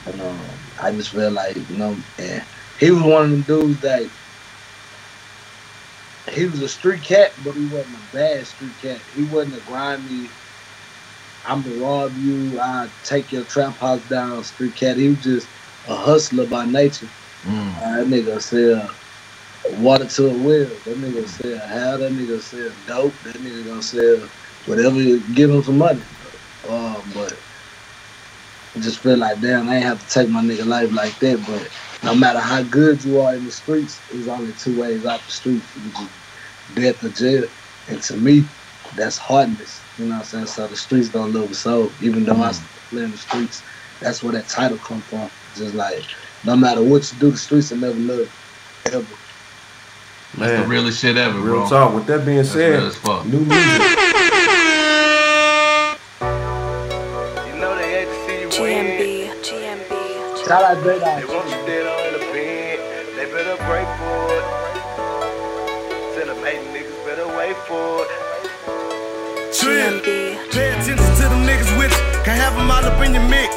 [0.07, 2.47] And um, I just felt like, you know, and
[2.79, 4.11] he was one of them dudes that
[6.31, 9.03] he was a street cat, but he wasn't a bad street cat.
[9.13, 10.37] He wasn't a grimy,
[11.45, 14.97] I'm gonna rob you, I take your trap house down street cat.
[14.99, 15.51] He was just
[15.87, 17.11] a hustler by nature.
[17.45, 17.81] Mm.
[17.81, 18.99] That nigga sell
[19.65, 20.81] water to a well.
[20.85, 23.23] That nigga sell how that nigga sell dope.
[23.23, 24.31] That nigga gonna sell
[24.67, 26.05] whatever you give him some money.
[26.69, 27.41] Um, but
[28.77, 31.45] I just feel like damn, I ain't have to take my nigga life like that.
[31.47, 31.73] But
[32.05, 35.33] no matter how good you are in the streets, there's only two ways out the
[35.33, 36.09] streets, which is
[36.75, 37.49] death or jail.
[37.89, 38.51] And to me,
[38.95, 39.87] that's hardness.
[39.97, 40.47] You know what I'm saying?
[40.47, 41.95] So the streets don't live a soul.
[42.01, 43.63] Even though I still play in the streets,
[44.01, 45.31] that's where that title come from.
[45.55, 46.05] Just like
[46.45, 48.19] no matter what you do, the streets will never love.
[48.21, 49.07] you, Ever.
[50.35, 51.69] That's the Man, realest shit ever, real bro.
[51.69, 51.95] talk.
[51.95, 53.27] With that being That's said, real as fuck.
[53.27, 53.83] new music.
[56.21, 58.87] You know they hate to see you win.
[58.87, 60.47] GMB, GMB.
[60.47, 62.00] Shout out Dre They want you dead on
[67.71, 68.11] better wait for it.
[69.55, 70.51] GMB.
[70.51, 72.05] Pay attention to them niggas with you.
[72.25, 73.55] Can't have them all up in your mix.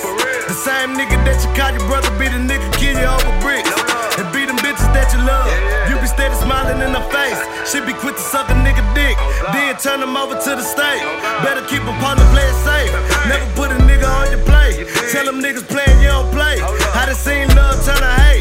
[0.47, 3.69] The same nigga that you call your brother be the nigga kill you over bricks.
[4.17, 5.49] And be them bitches that you love.
[5.89, 7.39] You be steady smiling in her face.
[7.69, 9.17] She be quick to suck a nigga dick.
[9.53, 11.01] Then turn them over to the state.
[11.41, 12.91] Better keep them partner playing safe.
[13.25, 14.85] Never put a nigga on your plate.
[15.11, 16.61] Tell them niggas playing, you don't play.
[16.61, 18.32] I done seen love turn to hate.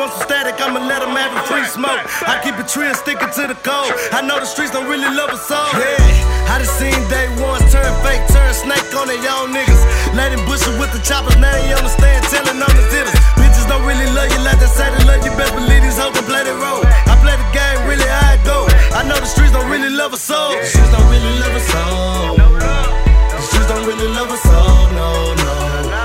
[0.00, 2.00] Want some static, I'ma let them have it free smoke.
[2.24, 3.92] I keep it true and sticking to the code.
[4.16, 5.68] I know the streets don't really love us all.
[5.76, 9.82] Yeah, I done seen day ones turn fake, turn snake on their young niggas.
[10.16, 13.12] Let him bush with the choppers, now you understand, telling on the zitters.
[13.36, 15.36] Bitches don't really love you like they say they love you.
[15.36, 16.80] Best believe these hoes can play their role.
[16.80, 18.64] I play the game really how it go.
[18.96, 20.56] I know the streets don't really love us all.
[20.56, 22.40] The streets don't really love us all.
[22.40, 24.80] The streets don't really love us all.
[24.96, 25.52] No, no.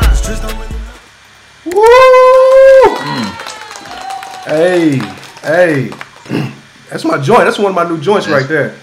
[0.03, 2.34] The streets don't really love Woo!
[4.45, 4.97] Hey,
[5.41, 5.89] hey.
[6.91, 7.45] That's my joint.
[7.45, 8.75] That's one of my new joints right there.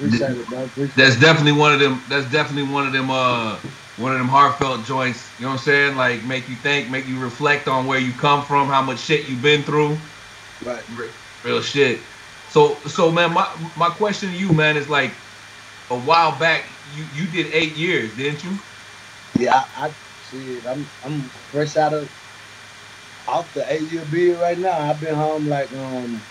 [0.00, 2.00] It, That's definitely one of them.
[2.08, 3.10] That's definitely one of them.
[3.10, 3.56] Uh,
[3.98, 5.28] one of them heartfelt joints.
[5.38, 5.96] You know what I'm saying?
[5.96, 9.28] Like make you think, make you reflect on where you come from, how much shit
[9.28, 9.98] you've been through.
[10.64, 10.82] Right.
[11.44, 12.00] Real shit.
[12.48, 15.10] So, so man, my my question to you, man, is like,
[15.90, 16.64] a while back,
[16.96, 18.58] you you did eight years, didn't you?
[19.38, 19.92] Yeah, I, I
[20.30, 21.20] shit, I'm I'm
[21.52, 22.10] fresh out of
[23.26, 24.78] off the eight year bid right now.
[24.78, 26.26] I've been home like um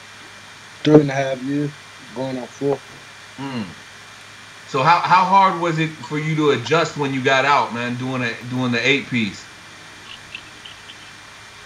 [0.83, 1.71] three and a half years,
[2.13, 2.81] going on four.
[3.39, 3.75] Mm.
[4.65, 7.97] So how how hard was it for you to adjust when you got out, man,
[7.97, 9.49] doing a doing the eight piece?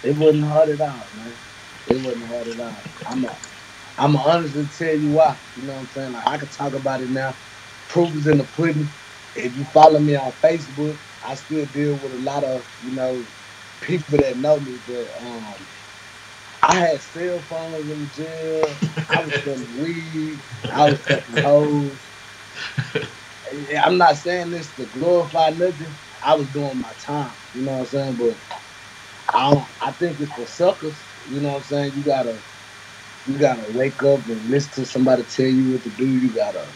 [0.03, 1.39] It wasn't hard at all, man.
[1.87, 2.83] It wasn't hard at all.
[3.05, 3.39] I'm a
[3.97, 5.39] I'm a honestly tell you why.
[5.55, 6.11] You know what I'm saying?
[6.13, 7.37] Like I can talk about it now.
[7.87, 8.93] Proof is in the pudding.
[9.35, 13.27] If you follow me on Facebook, I still deal with a lot of you know
[13.81, 15.67] people that know me, but um,
[16.63, 18.81] I had cell phones in the jail.
[19.09, 20.43] I was selling weed.
[20.71, 22.07] I was selling hoes.
[23.79, 25.99] I'm not saying this to glorify nothing.
[26.23, 27.35] I was doing my time.
[27.53, 28.15] You know what I'm saying?
[28.17, 28.41] But
[29.33, 31.07] I don't, I think it's for suckers.
[31.27, 31.95] You know what I'm saying?
[31.95, 32.43] You gotta
[33.25, 36.05] you gotta wake up and listen to somebody tell you what to do.
[36.07, 36.73] You gotta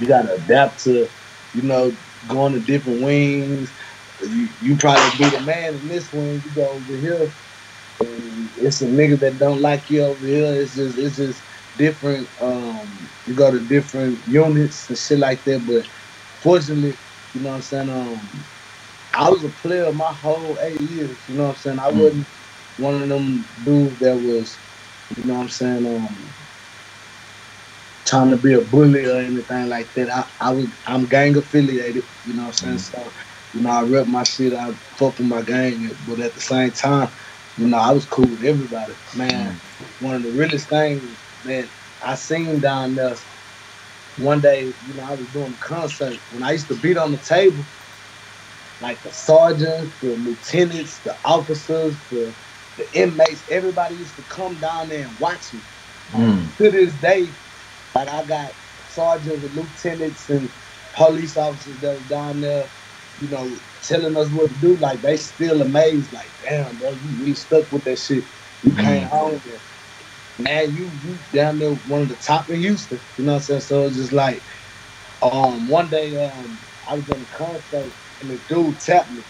[0.00, 1.10] you gotta adapt to,
[1.52, 3.74] you know, going to different wings.
[4.22, 6.42] You, you probably be the man in this one.
[6.44, 7.32] You go over here,
[8.00, 10.54] and it's a nigga that don't like you over here.
[10.60, 11.44] It's just it's just
[11.76, 12.30] different.
[12.40, 15.66] Um, you go to different units and shit like that.
[15.66, 15.86] But
[16.42, 16.98] fortunately,
[17.34, 17.90] you know what I'm saying.
[17.90, 18.46] Um,
[19.14, 21.24] I was a player my whole eight years.
[21.28, 21.78] You know what I'm saying.
[21.80, 22.28] I wasn't
[22.76, 24.60] one of them dudes that was,
[25.16, 25.86] you know what I'm saying.
[25.86, 26.34] Um,
[28.06, 30.10] trying to be a bully or anything like that.
[30.10, 32.78] I, I was I'm gang affiliated, you know what I'm saying?
[32.78, 33.14] So,
[33.54, 36.72] you know, I rep my shit, I fuck with my gang, but at the same
[36.72, 37.12] time,
[37.56, 38.94] you know, I was cool with everybody.
[39.16, 39.62] Man,
[40.00, 41.70] one of the realest things that
[42.02, 43.14] I seen down there
[44.16, 47.12] one day, you know, I was doing a concert when I used to beat on
[47.12, 47.66] the table,
[48.80, 52.34] like the sergeants, the lieutenants, the officers, the
[52.76, 55.62] the inmates, everybody used to come down there and watch me.
[56.12, 56.56] Mm.
[56.56, 57.36] To this day,
[57.94, 58.56] like I got
[58.88, 60.52] sergeants and lieutenants and
[60.96, 62.70] police officers that was down there,
[63.18, 64.76] you know, telling us what to do.
[64.76, 68.26] Like they still amazed, like, damn, bro, you really stuck with that shit.
[68.62, 69.62] You came home there.
[70.38, 73.02] Man, you you down there one of the top in Houston.
[73.16, 73.60] You know what I'm saying?
[73.62, 74.44] So it's just like
[75.22, 79.24] um one day um I was in a concert and the dude tapped me.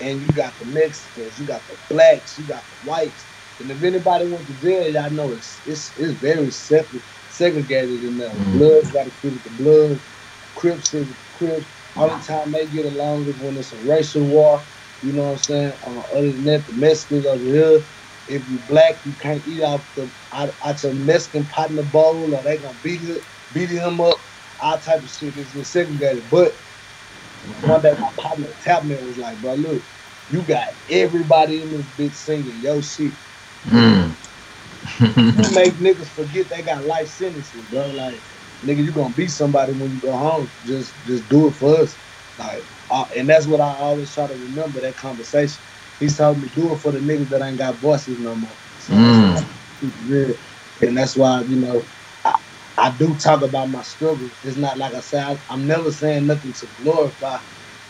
[0.00, 3.28] And you got the Mexicans, you got the blacks, you got the whites.
[3.60, 8.16] And if anybody went to jail, y'all know it's it's it's very separate segregated in
[8.18, 8.30] there.
[8.30, 8.52] Mhm.
[8.52, 10.02] Bloods got to fit with the blood,
[10.54, 11.66] Crips with the Crips.
[11.96, 14.68] Only time they get along is when it's a racial war.
[15.02, 15.72] You know what I'm saying?
[15.86, 17.84] Uh, other than that, the Mexicans over here,
[18.26, 22.42] if you black, you can't eat off the out, out your Mexican partner bowl, or
[22.42, 24.16] they gonna beat it, beat him up.
[24.60, 25.36] All type of shit.
[25.36, 26.30] It's segregated.
[26.30, 26.58] But
[27.60, 29.84] one day my partner tapped me and was like, "Bro, look,
[30.28, 33.14] you got everybody in this bitch singing your shit."
[33.66, 34.16] Mm.
[35.00, 37.90] you make niggas forget they got life sentences, bro.
[37.90, 38.24] Like,
[38.62, 40.52] nigga, you gonna beat somebody when you go home.
[40.64, 41.98] Just just do it for us.
[42.38, 45.62] Like, uh, and that's what I always try to remember that conversation.
[45.98, 48.58] He told me do it for the niggas that ain't got voices no more.
[48.78, 49.34] So Mm.
[49.80, 50.32] that's.
[50.82, 51.90] And that's why, you know,
[52.24, 52.36] I,
[52.78, 54.30] I do talk about my struggle.
[54.42, 57.40] It's not like I said I, am never saying nothing to glorify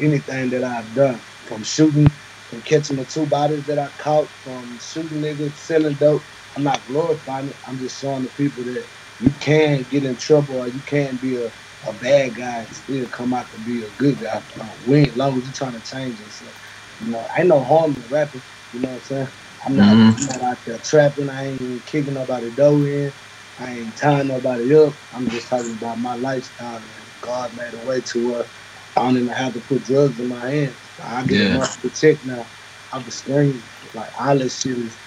[0.00, 1.24] anything that I've done.
[1.46, 2.06] From shooting,
[2.50, 6.28] from catching the two bodies that I caught, from shooting niggas, selling dope.
[6.56, 7.60] I'm not glorifying it.
[7.66, 11.36] I'm just showing the people that you can get in trouble or you can be
[11.36, 14.42] a, a bad guy and still come out to be a good guy.
[14.60, 16.56] Uh, we, as long as you're trying to change yourself.
[17.00, 18.44] You know, ain't no harm in rapping.
[18.72, 19.28] You know what I'm saying?
[19.66, 20.18] I'm not, Mhm.
[20.18, 21.30] I'm not out there trapping.
[21.30, 23.14] I ain't even kicking nobody dough in.
[23.58, 24.98] I ain't tying nobody up.
[25.12, 26.76] I'm just talking about my lifestyle.
[26.78, 28.50] And God made a way to where
[28.96, 30.92] I don't even have to put drugs in my hands.
[31.02, 31.54] I get Yeah.
[31.54, 32.52] monthly check now.
[32.92, 33.70] I'm the screen.
[33.94, 35.00] Like all this shit is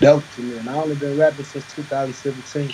[0.00, 0.58] dope to me.
[0.58, 2.70] And I only been rapping since 2017.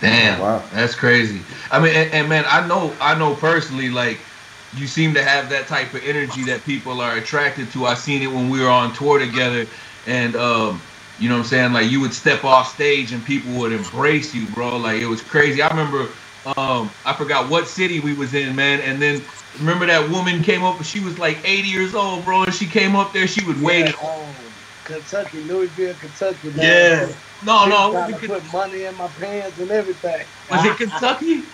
[0.00, 0.70] Damn, Wow.
[0.72, 1.48] that's crazy.
[1.72, 4.26] I mean, and, and man, I know, I know personally, like
[4.70, 7.86] you seem to have that type of energy that people are attracted to.
[7.86, 9.68] I seen it when we were on tour together,
[10.04, 11.74] and um, you know what I'm saying.
[11.74, 14.76] Like you would step off stage and people would embrace you, bro.
[14.78, 15.62] Like it was crazy.
[15.62, 16.14] I remember,
[16.58, 19.26] um, I forgot what city we was in, man, and then.
[19.54, 20.76] Remember that woman came up?
[20.76, 22.44] And she was like 80 years old, bro.
[22.44, 23.26] And she came up there.
[23.26, 23.86] She would wait.
[23.86, 24.47] Yeah, um,
[24.88, 26.50] Kentucky, Louisville, Kentucky.
[26.50, 26.90] Man.
[26.90, 27.14] Yeah.
[27.42, 27.76] No, She no.
[27.76, 30.28] was it trying was to put money in my pants and everything.
[30.48, 31.48] Was it Kentucky?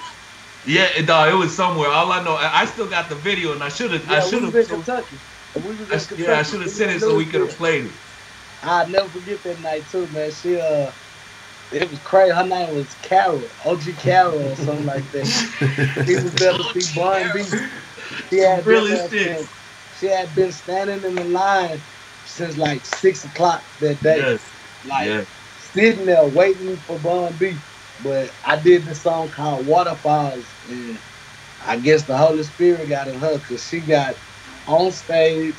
[0.65, 1.91] Yeah, it, no, it was somewhere.
[1.91, 4.21] All I know, I, I still got the video, and I should have, Yeah, I
[4.21, 5.21] should have, Kentucky.
[5.55, 6.23] We was in I, Kentucky.
[6.23, 7.97] yeah, I should have We sent it so we could have played it.
[8.63, 10.31] I'll never forget that night too, man.
[10.33, 10.93] She uh
[11.71, 12.35] it was crazy.
[12.35, 15.35] Her name was Carol, OG Carol or something like that.
[16.07, 17.59] He was there to see Bun B.
[18.33, 19.11] She had been there
[19.93, 21.87] she had been standing in the line
[22.35, 24.19] since like six o'clock that day.
[24.19, 25.25] Yes, Like yeah.
[25.57, 27.63] sitting there waiting for Bun B.
[28.01, 31.03] But I did this song called Waterfalls and
[31.61, 34.17] I guess the Holy Spirit got in her because she got
[34.67, 35.59] on stage,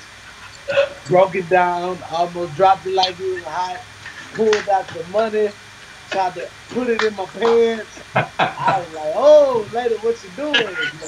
[1.05, 3.79] broke it down, almost dropped it like it was hot,
[4.33, 5.49] pulled out the money,
[6.11, 8.01] tried to put it in my pants.
[8.67, 10.77] I was like, oh, lady, what you doing?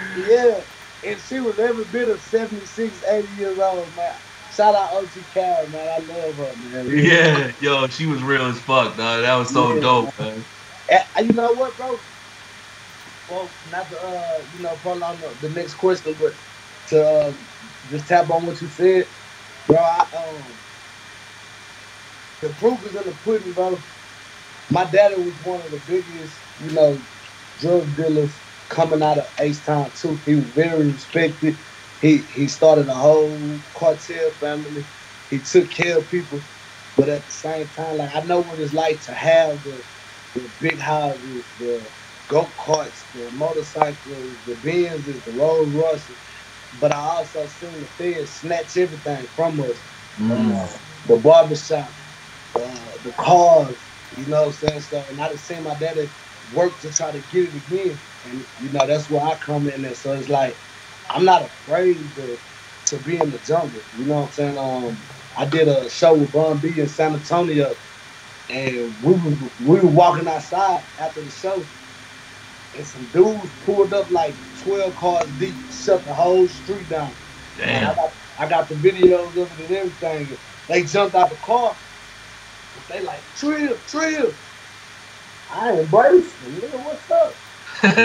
[0.14, 0.60] yeah.
[1.02, 4.20] And she was every bit of 76, 80 years old, man.
[4.50, 5.88] shout out OG Cal, man.
[5.88, 6.94] I love her, man.
[6.94, 9.22] Yeah, yo, she was real as fuck, dog.
[9.22, 9.80] That was so Yeah.
[9.80, 10.46] dope, man.
[10.88, 12.04] And, and you know what, bro?
[13.26, 16.38] Well, not to uh, you know, prolong the, the next question, but
[16.88, 17.34] to uh,
[17.88, 19.10] just tap on what you said,
[19.66, 19.78] bro.
[19.78, 20.60] I, um,
[22.40, 23.84] the proof is in the pudding, bro.
[24.70, 27.06] My daddy was one of the biggest, you know,
[27.58, 30.22] drug dealers coming out of H Town too.
[30.26, 31.60] He was very respected.
[32.00, 34.86] He he started a whole cartel family.
[35.28, 36.46] He took care of people,
[36.96, 39.84] but at the same time, like I know what it's like to have the
[40.34, 41.90] the big houses, the
[42.28, 46.18] go karts, the motorcycles, the Benzes, the Rolls Royces.
[46.72, 49.84] But I also seen the feds snatch everything from us.
[50.18, 50.52] Mm.
[50.54, 51.96] Uh, the barbershop,
[52.56, 54.80] uh, the cars, you know what I'm saying?
[54.80, 56.12] So, and I just seen my daddy
[56.50, 58.02] work to try to get it again.
[58.24, 59.94] And, you know, that's where I come in there.
[59.94, 60.60] So it's like,
[61.10, 62.40] I'm not afraid to,
[62.86, 63.84] to be in the jungle.
[63.92, 64.58] You know what I'm saying?
[64.58, 67.78] Um, I did a show with Bun B in San Antonio,
[68.48, 71.70] and we were, we were walking outside after the show,
[72.74, 77.16] and some dudes pulled up like 12 cars deep, shut the whole street down.
[77.72, 77.94] And I Damn.
[77.94, 80.38] got, I got the videos of it and everything.
[80.68, 81.80] They jumped out the car.
[82.88, 84.36] They like, Trill, Trill.
[85.48, 86.60] I embrace them.
[86.60, 87.42] Nigga, what's up?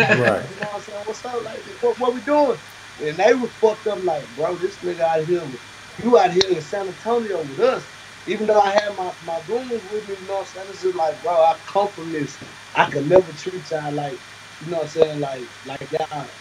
[0.10, 0.50] Right.
[0.50, 1.02] You know what I'm saying?
[1.06, 1.44] What's up?
[1.44, 2.62] Like, what, what we doing?
[3.00, 5.62] And they was fucked up like, bro, this nigga out here, with,
[6.00, 7.88] you out here in San Antonio with us.
[8.28, 10.68] Even though I had my, my goons with me, you know what I'm saying?
[10.70, 12.40] It's just like, bro, I come from this.
[12.76, 14.22] I could never treat y'all like,
[14.60, 15.20] you know what I'm saying?
[15.20, 16.32] Like, like y'all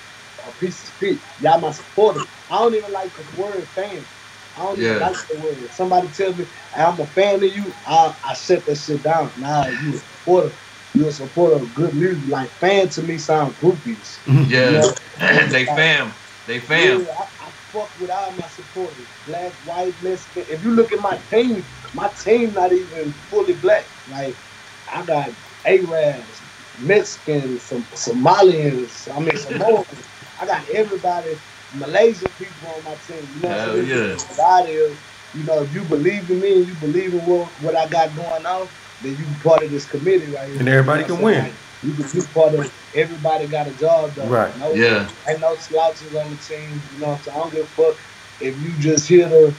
[0.46, 1.20] a piece of shit.
[1.40, 2.26] Y'all my supporters.
[2.50, 4.08] I don't even like the word fan.
[4.56, 5.64] I don't even like the word.
[5.64, 9.34] If somebody tell me I'm a fan of you, I, I shut that shit down.
[9.38, 10.56] Nah, you a supporter.
[10.94, 12.24] You a supporter of good music.
[12.28, 14.22] Like fan to me sound groupies.
[14.48, 14.92] Yeah,
[15.50, 16.14] they fam.
[16.46, 16.98] They fam.
[16.98, 17.06] Yeah,
[17.40, 19.08] I, I fuck with all my supporters.
[19.26, 20.46] Black, white, Mexican.
[20.48, 23.90] If you look at my team, my team not even fully black.
[24.06, 24.40] Like
[24.88, 25.30] I got
[25.64, 26.44] Arabs,
[26.78, 30.08] Mexicans, some Somalians, I mean Samoans.
[30.38, 33.30] I got everybody, Malaysian people on my team.
[33.34, 33.90] You know what I'm Hell saying?
[33.90, 34.16] yeah.
[34.36, 35.02] What is,
[35.32, 38.14] you know, if you believe in me and you believe in what, what I got
[38.16, 38.70] going on,
[39.02, 40.60] then you be part of this committee right here.
[40.60, 41.42] And everybody You know can what win.
[41.42, 41.52] saying?
[41.54, 44.28] Like, you can be part of everybody got a job done.
[44.28, 44.56] Right.
[44.56, 45.08] No, Yeah.
[45.28, 46.88] Ain't no slouches on the team.
[46.92, 47.36] You know what I'm saying?
[47.36, 47.98] I don't give a fuck
[48.40, 49.56] if you just here to,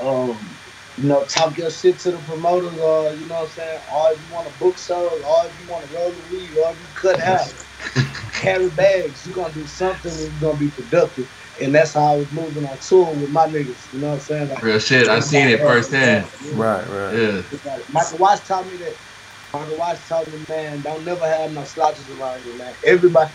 [0.00, 0.60] um,
[0.96, 4.12] you know, talk your shit to the promoters, or you know what I'm saying, or
[4.14, 6.72] if you want to book shows, or if you want to roll the weed, or
[6.74, 7.54] if you cut out,
[8.32, 11.28] carry bags, you're gonna do something and you're gonna be productive.
[11.60, 13.92] And that's how I was moving on tour with my niggas.
[13.92, 14.48] You know what I'm saying?
[14.48, 15.08] Like, Real shit.
[15.08, 16.30] I seen it firsthand.
[16.50, 17.16] Right, right.
[17.16, 17.42] Yeah.
[17.88, 18.98] Michael Watts taught me that.
[19.54, 22.76] Michael Watts told me, man, don't never have no slouches around you, man.
[22.82, 23.32] Everybody,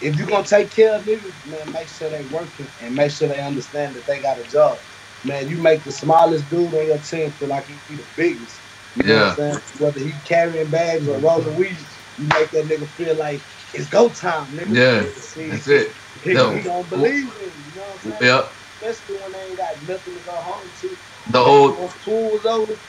[0.00, 3.28] if you're gonna take care of niggas, man, make sure they working and make sure
[3.28, 4.80] they understand that they got a job.
[5.22, 8.62] Man, you make the smallest dude on your team feel like he be the biggest.
[8.96, 9.62] You know what I'm saying?
[9.78, 11.86] Whether he carrying bags or rolling weed,
[12.16, 14.74] you make that nigga feel like it's go time, nigga.
[14.76, 15.22] Yeah.
[15.22, 15.94] See, That's it.
[16.24, 16.56] He, No.
[16.62, 18.18] don't believe in you, know what I'm saying?
[18.22, 18.56] Yep.
[18.80, 20.98] Especially when they ain't got nothing to go home to.
[21.30, 22.80] The old When school was over,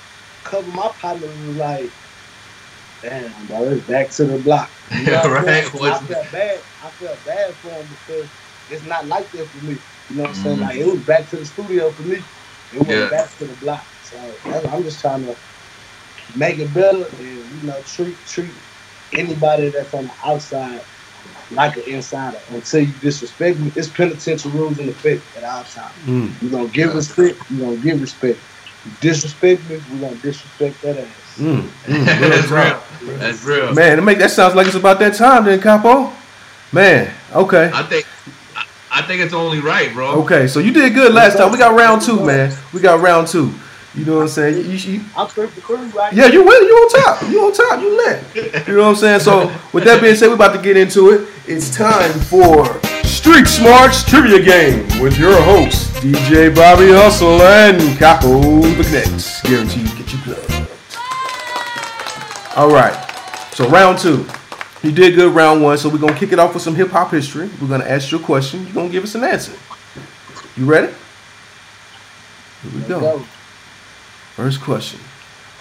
[0.54, 1.94] of my partners was like,
[3.02, 4.74] damn, bro, it's back to the block.
[4.92, 5.82] You know what Right, saying?
[5.84, 6.64] I felt bad.
[6.82, 8.30] I felt bad for him because
[8.70, 9.80] it's not like that for me.
[10.08, 10.60] You know what I'm saying?
[10.60, 11.06] Like, it was mm.
[11.06, 12.24] back to the studio for me.
[12.72, 13.10] It was Yeah.
[13.10, 13.88] back to the block.
[14.02, 15.36] So I'm just trying to
[16.36, 18.56] make it better and, you know, treat treat
[19.12, 20.82] anybody that's on the outside
[21.52, 22.40] like an insider.
[22.52, 25.92] Until you disrespect me, it's penitential rules in effect at our time.
[26.06, 26.42] Mm.
[26.42, 28.40] You gonna give respect, you gonna give respect.
[28.86, 31.38] You disrespect me, we gonna disrespect that ass.
[31.38, 31.62] Mm.
[31.62, 32.06] Mm.
[32.20, 33.18] That's Real real.
[33.20, 33.74] That's real.
[33.74, 36.12] Man, it make that sounds like it's about that time then, Capo.
[36.72, 37.72] Man, okay.
[37.74, 38.06] I think
[38.56, 40.22] I- I think it's only right, bro.
[40.24, 41.52] Okay, so you did good last time.
[41.52, 42.56] We got round two, man.
[42.74, 43.54] We got round two.
[43.96, 44.58] You know what I'm saying?
[44.70, 46.12] You, you, I'm three for three, right?
[46.14, 46.64] yeah, you win.
[46.64, 47.30] You on top.
[47.30, 47.80] You on top.
[47.80, 48.68] You lit.
[48.68, 49.20] You know what I'm saying?
[49.22, 51.30] So with that being said, we're about to get into it.
[51.48, 52.66] It's time for
[53.06, 59.42] Street Smarts Trivia Game with your hosts, DJ Bobby Hustle and Capo the Knicks.
[59.44, 60.70] Guaranteed to get you plugged.
[62.58, 62.94] All right.
[63.54, 64.28] So round two.
[64.84, 67.12] You did good round one, so we're gonna kick it off with some hip hop
[67.12, 67.50] history.
[67.62, 68.66] We're gonna ask you a question.
[68.66, 69.54] You're gonna give us an answer.
[70.58, 70.94] You ready?
[72.62, 73.26] Here we Let's go.
[74.36, 75.00] First question.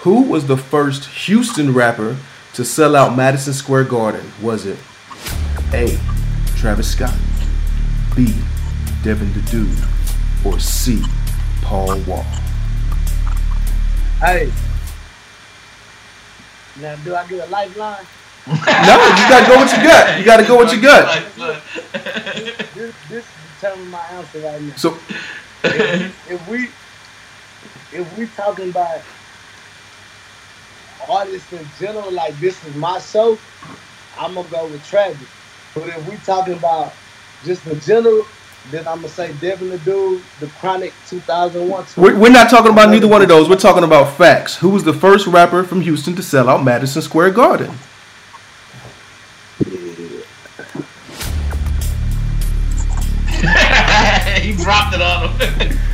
[0.00, 2.16] Who was the first Houston rapper
[2.54, 4.32] to sell out Madison Square Garden?
[4.42, 4.78] Was it
[5.72, 5.96] A.
[6.56, 7.14] Travis Scott,
[8.16, 8.34] B.
[9.04, 9.78] Devin the Dude,
[10.44, 11.04] or C.
[11.62, 12.24] Paul Wall?
[14.18, 14.50] Hey.
[16.80, 18.04] Now, do I get a lifeline?
[18.46, 20.18] No, you gotta go with your gut.
[20.18, 21.24] You gotta go with your gut.
[22.74, 23.24] This, this
[23.60, 24.74] determines my answer right now.
[24.74, 24.98] So
[25.62, 26.68] if, if we
[27.94, 29.00] if we talking about
[31.08, 33.38] artists in general, like this is my show,
[34.18, 35.28] I'm gonna go with Travis.
[35.74, 36.92] But if we talking about
[37.44, 38.26] just the general,
[38.70, 41.86] then I'm gonna say Devin the Dude, The Chronic 2001.
[41.96, 43.48] We're, we're not talking about neither one of those.
[43.48, 44.56] We're talking about facts.
[44.56, 47.68] Who was the first rapper from Houston to sell out Madison Square Garden?
[54.40, 55.78] he dropped it on him.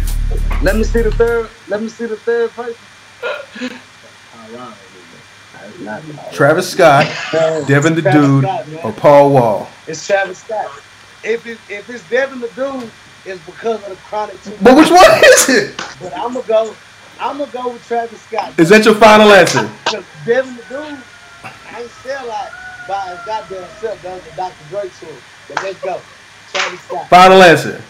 [0.63, 1.49] Let me see the third.
[1.69, 2.77] Let me see the third person.
[3.23, 3.69] All
[4.59, 4.75] right.
[5.81, 7.07] That's not- Travis Scott,
[7.67, 9.69] Devin the Travis Dude, Scott, or Paul Wall?
[9.87, 10.67] It's Travis Scott.
[11.25, 12.91] If it, if it's Devin the Dude,
[13.25, 14.65] it's because of the Chronic 2001.
[14.65, 15.77] But which one is it?
[16.01, 16.75] But I'm gonna go.
[17.19, 18.59] I'm gonna go with Travis Scott.
[18.59, 19.71] Is that your final answer?
[19.85, 20.99] Because Devin the Dude
[21.45, 22.49] I ain't sell out
[22.89, 24.03] by his goddamn self.
[24.03, 24.55] That was the Dr.
[24.71, 25.17] Dre tour.
[25.49, 26.01] But let's go.
[26.53, 27.09] Travis Scott.
[27.09, 27.83] Final answer.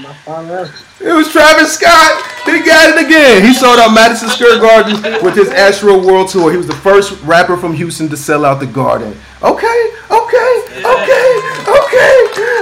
[0.00, 0.74] My final answer.
[1.00, 2.24] It was Travis Scott.
[2.44, 3.42] He got it again.
[3.44, 6.50] He sold out Madison Square Garden with his Astro World Tour.
[6.50, 9.16] He was the first rapper from Houston to sell out the Garden.
[9.42, 11.30] Okay, okay, okay,
[11.68, 12.16] okay,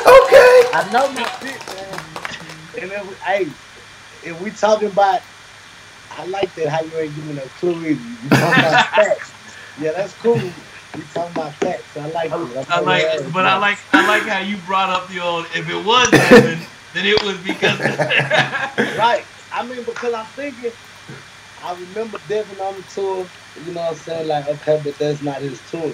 [0.07, 0.53] okay.
[0.75, 2.83] I know my shit, man.
[2.83, 3.43] And if we, hey,
[4.29, 5.21] if we talking about,
[6.13, 7.89] I like that how you ain't giving no clue either.
[7.91, 9.33] You talking about facts.
[9.81, 10.35] Yeah, that's cool.
[10.35, 11.97] We talking about facts.
[11.97, 12.71] I like it.
[12.71, 15.47] I like, but I like, I like how you brought up the old.
[15.55, 16.59] If it was Devin,
[16.95, 17.79] then it was because.
[18.99, 19.25] Right.
[19.53, 20.73] I mean, because I'm thinking,
[21.63, 23.27] I remember Devin on the tour.
[23.67, 24.29] You know what I'm saying?
[24.29, 25.93] Like, okay, but that's not his tour.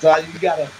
[0.00, 0.70] So you gotta.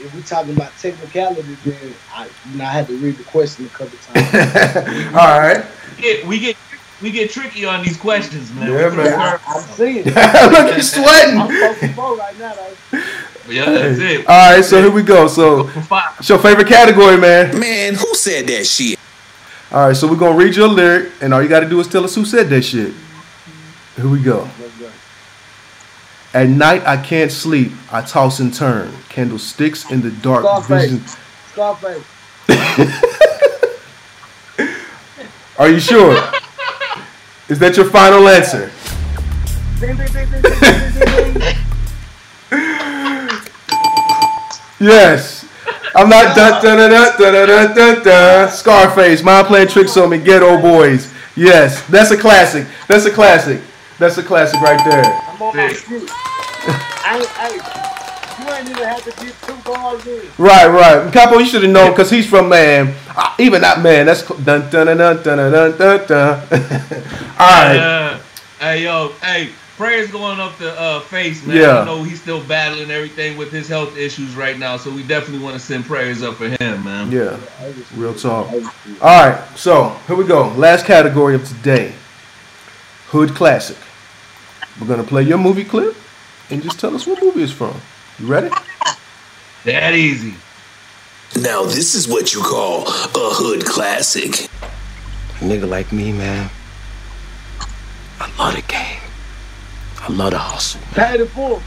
[0.00, 3.66] If we're talking about technicality, then I, you know, I had to read the question
[3.66, 5.06] a couple times.
[5.14, 5.64] All right.
[5.96, 6.56] get, we get
[7.00, 8.70] we get tricky on these questions, man.
[8.72, 9.18] Yeah, We man.
[9.18, 10.04] I, I'm seeing.
[10.04, 11.38] Look, he's sweating.
[11.38, 11.48] I'm
[11.94, 13.02] four for right now, though.
[13.48, 14.26] Yeah, that's it.
[14.28, 15.26] All right, so here we go.
[15.26, 16.14] So, For five.
[16.18, 17.58] it's your favorite category, man.
[17.58, 18.97] Man, who said that shit?
[19.70, 21.78] All right, so we're gonna read you a lyric, and all you got to do
[21.78, 22.94] is tell us who said that shit.
[23.96, 24.48] Here we go.
[26.32, 27.72] At night I can't sleep.
[27.92, 28.92] I toss and turn.
[29.08, 30.44] Candlesticks in the dark.
[30.66, 31.02] Vision.
[31.52, 32.04] Scarface.
[32.44, 33.04] Scarface.
[35.58, 36.16] Are you sure?
[37.48, 38.70] Is that your final answer?
[44.80, 45.37] Yes.
[45.94, 48.50] I'm not dun dun dun dun dun dun dun dun.
[48.50, 51.12] Scarface, mind playing tricks on me, Geto Boys.
[51.36, 52.66] Yes, that's a classic.
[52.88, 53.60] That's a classic.
[53.98, 55.04] That's a classic right there.
[55.04, 55.86] I'm on my Sick.
[55.88, 56.10] shit.
[57.04, 60.20] I ain't, hey, you ain't even have to get two bars in.
[60.36, 61.12] Right, right.
[61.12, 62.94] Capo, you should have known because he's from man.
[63.16, 64.06] Uh, even that man.
[64.06, 66.38] That's cl- dun dun dun dun dun dun dun dun.
[67.38, 67.76] All right.
[67.78, 68.18] Uh,
[68.60, 71.56] hey yo, hey, prayers going up the uh, face, man.
[71.56, 71.78] Yeah.
[71.78, 75.42] I know he's still battling everything with his health issues right now, so we definitely
[75.42, 77.12] want to send prayers up for him, man.
[77.12, 77.38] Yeah.
[77.94, 78.52] Real talk.
[78.52, 79.42] All right.
[79.56, 80.48] So here we go.
[80.48, 81.94] Last category of today.
[83.06, 83.76] Hood classic.
[84.80, 85.96] We're gonna play your movie clip
[86.50, 87.80] and just tell us what movie it's from.
[88.18, 88.50] You ready?
[89.64, 90.34] That easy.
[91.40, 94.50] Now this is what you call a hood classic.
[95.40, 96.50] A nigga like me, man,
[98.20, 99.07] I love the game.
[100.08, 100.80] I love the hustle.
[100.94, 101.60] Pay the full.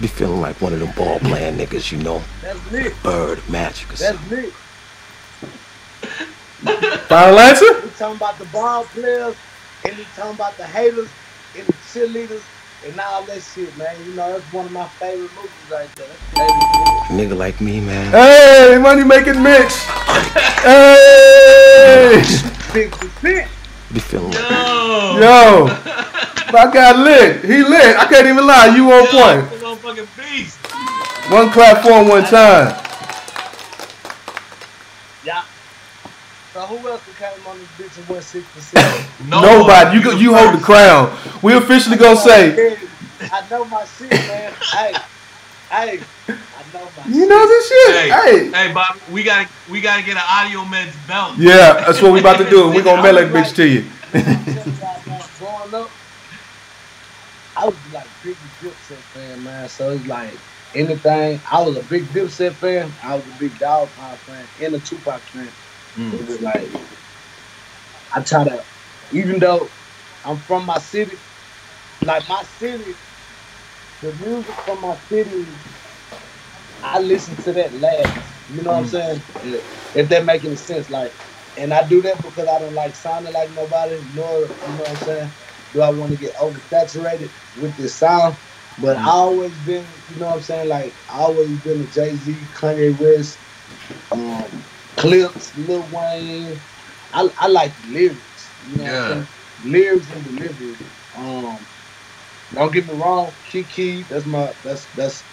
[0.00, 2.94] Be feeling like one of them ball playing niggas, you know, That's lit.
[3.02, 4.40] bird, magic or something.
[4.40, 4.54] That's
[6.64, 7.00] lit.
[7.08, 7.80] Final answer?
[7.82, 9.36] We talking about the ball players,
[9.84, 11.10] and we talking about the haters,
[11.58, 12.40] and the cheerleaders,
[12.86, 13.94] and all that shit, man.
[14.06, 16.06] You know, that's one of my favorite movies right there.
[16.34, 19.74] That's A nigga like me, man, Hey, money making mix.
[20.62, 22.22] Hey,
[22.72, 23.50] Big percent.
[23.94, 25.66] Be feeling like Yo, yo,
[26.52, 27.44] my guy lit.
[27.44, 27.96] He lit.
[27.96, 28.74] I can't even lie.
[28.74, 29.50] You on yo, point.
[29.50, 30.58] the motherfucking beast.
[31.30, 32.74] One clap for him one time.
[35.24, 35.44] Yeah.
[36.52, 39.06] So who else that came on this bitch and went six percent?
[39.28, 40.00] No Nobody.
[40.00, 41.16] You you hold the crown.
[41.40, 42.76] We officially gonna say.
[43.32, 44.52] I know my shit, man.
[44.72, 44.92] hey,
[45.74, 46.32] hey, I
[46.72, 47.94] know my You know this shit.
[47.94, 48.50] Hey, Hey.
[48.50, 51.38] hey, Bob, we gotta we gotta get an audio meds belt.
[51.38, 52.70] Yeah, that's what we about to do.
[52.70, 53.84] We gonna mail that bitch to you.
[55.38, 55.90] Growing up,
[57.56, 59.68] I was like big Dipset fan, man.
[59.68, 60.38] So it's like
[60.74, 61.40] anything.
[61.50, 62.92] I was a big Dipset fan.
[63.02, 65.48] I was a big Dog Pound fan and a Tupac fan.
[65.96, 66.14] Mm.
[66.14, 66.68] It was like
[68.12, 68.64] I try to,
[69.12, 69.68] even though
[70.24, 71.18] I'm from my city,
[72.04, 72.94] like my city,
[74.02, 75.60] the music from my city,
[76.82, 78.36] I listen to that last.
[78.48, 79.24] You know what I'm saying?
[79.94, 81.16] If that make any sense, like,
[81.56, 84.90] and I do that because I don't like sounding like nobody, nor you know what
[84.92, 85.34] I'm saying.
[85.72, 88.38] Do I want to get oversaturated with this sound?
[88.78, 90.68] But I always been, you know what I'm saying?
[90.68, 93.42] Like, I always been a Jay Z, Kanye West,
[94.12, 94.66] um,
[94.96, 96.64] Clipse, Lil Wayne.
[97.12, 98.56] I, I like lyrics.
[98.64, 99.04] You know what Yeah.
[99.10, 99.28] I'm saying?
[99.60, 100.78] Lyrics and delivery.
[101.14, 101.68] Um,
[102.54, 105.26] don't get me wrong, Keke, that's my that's that's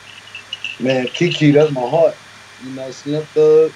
[0.80, 2.20] man, Keke, that's my heart.
[2.62, 3.76] You know, Slim Thug,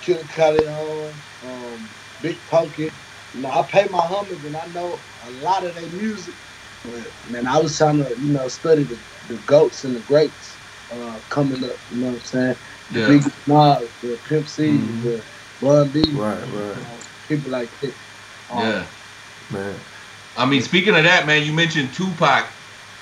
[0.00, 1.90] Killa Kyleon um,
[2.20, 2.90] Big Pokey.
[3.34, 6.36] You know, I pay my homage and I know a lot of their music.
[6.84, 10.60] But man, I was trying to, you know, study the, the goats and the greats
[10.90, 11.80] uh, coming up.
[11.90, 12.56] You know what I'm saying?
[12.90, 13.06] The Yeah.
[13.06, 15.02] Big Nas, the Pimp C, Mhm.
[15.02, 15.24] the
[15.60, 17.96] Bun B, Right, you right, know, people like that.
[18.50, 18.88] Um, Yeah.
[19.50, 19.84] man.
[20.36, 22.52] I mean, speaking of that, man, you mentioned Tupac,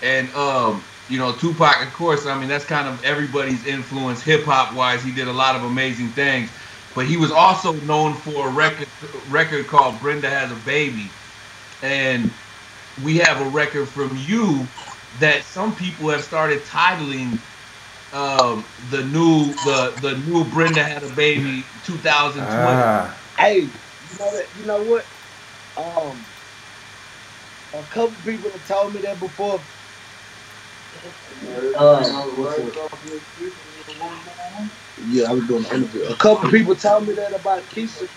[0.05, 2.27] and um, you know, Tupac, of course.
[2.27, 5.05] I mean, that's kind of everybody's influence, hip hop wise.
[5.05, 6.53] He did a lot of amazing things,
[6.95, 8.89] but he was also known for a record
[9.27, 11.19] record called "Brenda Has a Baby,"
[11.83, 12.39] and
[12.97, 14.71] we have a record from you
[15.15, 17.45] that some people have started titling
[18.13, 22.85] um, the new the the new Brenda Had a Baby 2020.
[22.85, 24.49] Ah, Hey, you know that?
[24.55, 25.07] You know what?
[25.77, 26.27] Um,
[27.73, 29.67] a couple people have told me that before.
[34.99, 36.05] Yeah, I was doing an interview.
[36.07, 38.09] A couple people told me that about Keisha,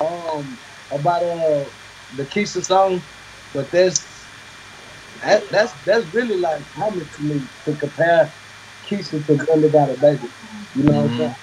[0.00, 0.58] um,
[0.90, 1.70] about uh
[2.14, 3.08] the Keisha song,
[3.54, 4.32] but that's
[5.22, 8.34] that, that's that's really like common to me to compare
[8.90, 10.32] Keisha to Brenda Got a Baby.
[10.74, 11.18] You know what I'm Mhm.
[11.18, 11.36] saying?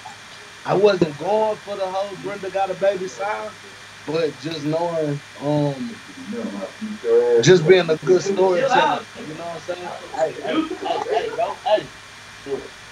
[0.64, 3.56] I wasn't going for the whole Brenda Got a Baby sound,
[4.06, 6.02] but just knowing, um,
[7.42, 9.06] just being a good storyteller.
[9.16, 9.88] You know what I'm saying?
[10.14, 11.90] Hey, hey, hey, hey, hey.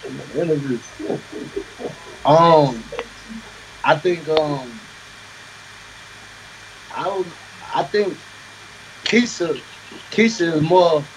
[0.08, 0.80] Interview.
[2.24, 2.90] Um,
[3.84, 4.88] I think um,
[6.90, 7.32] I would,
[7.74, 8.20] I think
[9.06, 9.62] Keisha,
[10.10, 11.10] Keisha is more.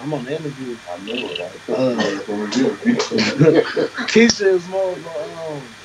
[0.00, 0.78] I'm on the interview.
[0.90, 1.40] I know it.
[1.40, 1.52] Uh,
[4.08, 5.76] Keisha is more of a, um,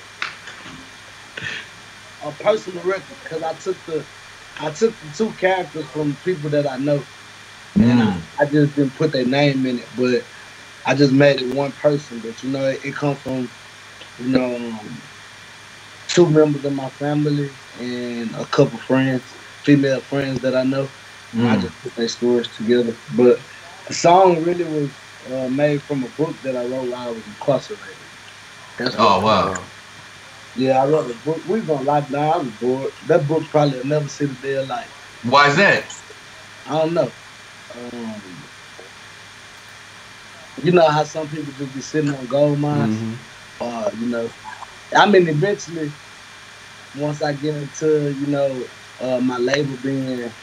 [2.23, 4.07] a personal record because I took the,
[4.59, 7.07] I took the two characters from people that I know,
[7.75, 8.07] and I,
[8.39, 10.27] I just didn't put their name in it, but
[10.85, 12.21] I just made it one person.
[12.21, 13.51] But you know, it, it come from,
[14.17, 15.03] you know, um,
[16.07, 20.93] two members of my family and a couple friends, female friends that I know.
[21.37, 21.61] And I Mm.
[21.61, 22.97] just put their stories together.
[23.09, 23.39] But
[23.87, 27.27] the song really was uh, made from a book that I wrote while I was
[27.27, 28.09] incarcerated.
[28.77, 29.71] That's Oh wow.
[30.55, 31.43] Yeah, I wrote the book.
[31.45, 32.33] We was on lockdown.
[32.33, 32.93] I was bored.
[33.07, 34.91] That book probably will never see the day of life.
[35.23, 35.91] Why is that?
[36.65, 37.13] I don't know.
[37.73, 38.49] Um,
[40.57, 43.03] you know how some people just be sitting on gold mines?
[43.03, 43.19] mhm.
[43.61, 44.29] uh, you know,
[44.95, 45.95] I mean, eventually,
[46.93, 50.33] once I get into, you know, uh, my label being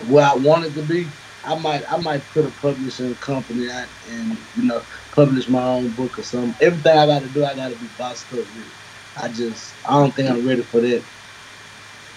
[0.00, 1.14] where I want it to be,
[1.44, 5.92] I might, I might put a publishing company out and, you know, publish my own
[5.92, 6.56] book or something.
[6.62, 8.72] Everything I got to do, I got to be bossed up with.
[9.16, 11.06] I just, I don't think I'm ready for that.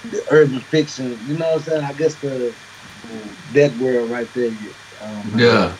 [0.04, 1.86] The urban fiction, you know what I'm saying?
[1.86, 2.58] I guess the
[3.52, 4.46] that world right there.
[4.52, 4.76] yet.
[5.02, 5.78] Um, Yeah.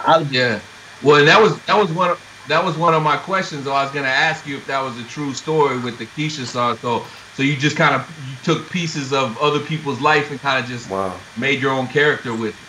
[0.00, 0.62] I was Yeah.
[1.00, 3.66] Well, and that was that was one of that was one of my questions.
[3.66, 6.78] I was gonna ask you if that was a true story with the Keisha song.
[6.82, 10.62] So so you just kind of you took pieces of other people's life and kind
[10.64, 11.26] of just Wow.
[11.36, 12.68] made your own character with it.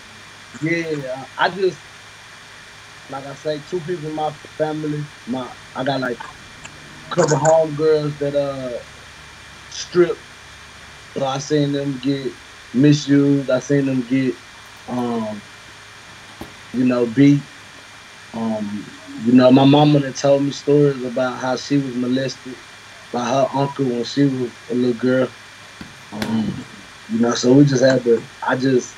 [0.62, 1.84] Yeah, I just
[3.10, 5.08] like I say, two people in my family.
[5.26, 6.18] My I got like
[7.12, 8.84] a couple homegirls that uh
[9.70, 10.24] strip.
[11.18, 12.34] So I seen them get
[12.74, 13.50] misused.
[13.50, 14.38] I seen them get
[14.88, 15.44] um
[16.74, 17.46] you know beat.
[18.34, 18.88] Um
[19.24, 22.58] you know my mama that told me stories about how she was molested
[23.12, 25.30] by her uncle when she was a little girl.
[26.12, 26.66] Um,
[27.10, 28.30] you know, so we just had to.
[28.42, 28.98] I just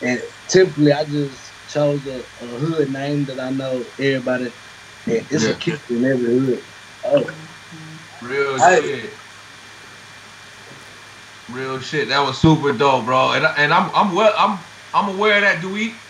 [0.00, 4.54] and typically I just chose a, a hood name that I know everybody.
[5.08, 5.50] And it's Yeah.
[5.50, 6.66] a kid in every hood.
[7.04, 7.26] Oh,
[8.20, 9.18] Real shit.
[11.48, 12.08] Real shit.
[12.08, 13.32] That was super dope, bro.
[13.32, 14.64] And and I'm I'm well I'm
[14.94, 15.62] I'm aware of that.
[15.62, 16.02] Do we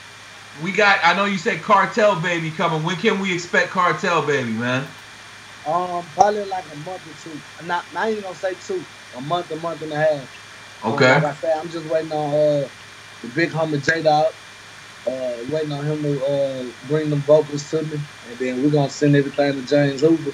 [0.54, 2.84] we got I know you said cartel baby coming.
[2.84, 4.96] When can we expect cartel baby, man?
[5.66, 7.42] um, probably like a month or two.
[7.62, 8.88] Not, I ain't gonna say two.
[9.14, 10.28] A month, a month and a half.
[10.86, 11.22] Um, Okay.
[11.22, 12.68] like I said, I'm just waiting on uh,
[13.22, 14.34] the big homie J Dog.
[15.06, 18.90] Uh, waiting on him to uh, bring them vocals to me, and then we're gonna
[18.90, 20.32] send everything to James Hoover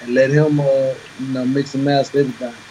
[0.00, 2.64] and let him, uh, you know, mix and master everything.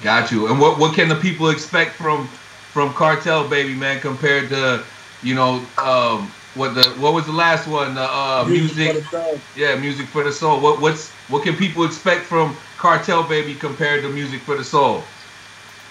[0.00, 0.48] Got you.
[0.48, 2.38] And what what can the people expect from
[2.70, 4.86] from Cartel Baby Man compared to
[5.22, 9.06] you know um what the what was the last one the uh music for the
[9.10, 9.44] soul.
[9.54, 14.02] yeah music for the soul what what's what can people expect from Cartel Baby compared
[14.04, 15.14] to music for the soul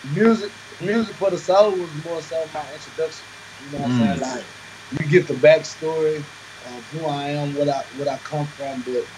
[0.03, 3.27] music music for the soul was more so my introduction.
[3.59, 3.97] You know what Mm.
[3.99, 4.19] I'm saying?
[4.21, 4.47] Like
[4.91, 6.27] you get the backstory
[6.65, 9.09] of who I am, what I what I come from, but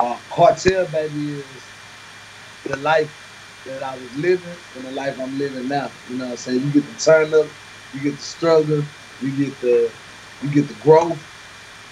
[0.00, 1.72] uh Cartel baby is
[2.64, 3.10] the life
[3.66, 5.92] that I was living and the life I'm living now.
[6.08, 6.62] You know what I'm saying?
[6.64, 7.52] You get the turn up,
[7.92, 8.88] you get the struggle,
[9.20, 9.92] you get the
[10.42, 11.24] you get the growth,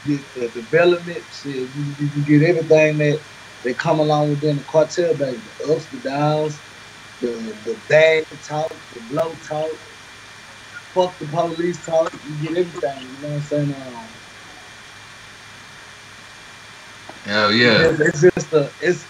[0.05, 3.25] you get the development, you, you, you get everything that
[3.65, 5.43] that come along with being a cartel baby.
[5.59, 6.63] The ups, the downs,
[7.21, 9.81] the the bad talk, the blow talk,
[10.95, 13.75] fuck the police talk, you get everything, you know what I'm saying?
[13.75, 14.15] Um,
[17.25, 17.91] Hell yeah.
[17.91, 19.09] It's, it's just a it's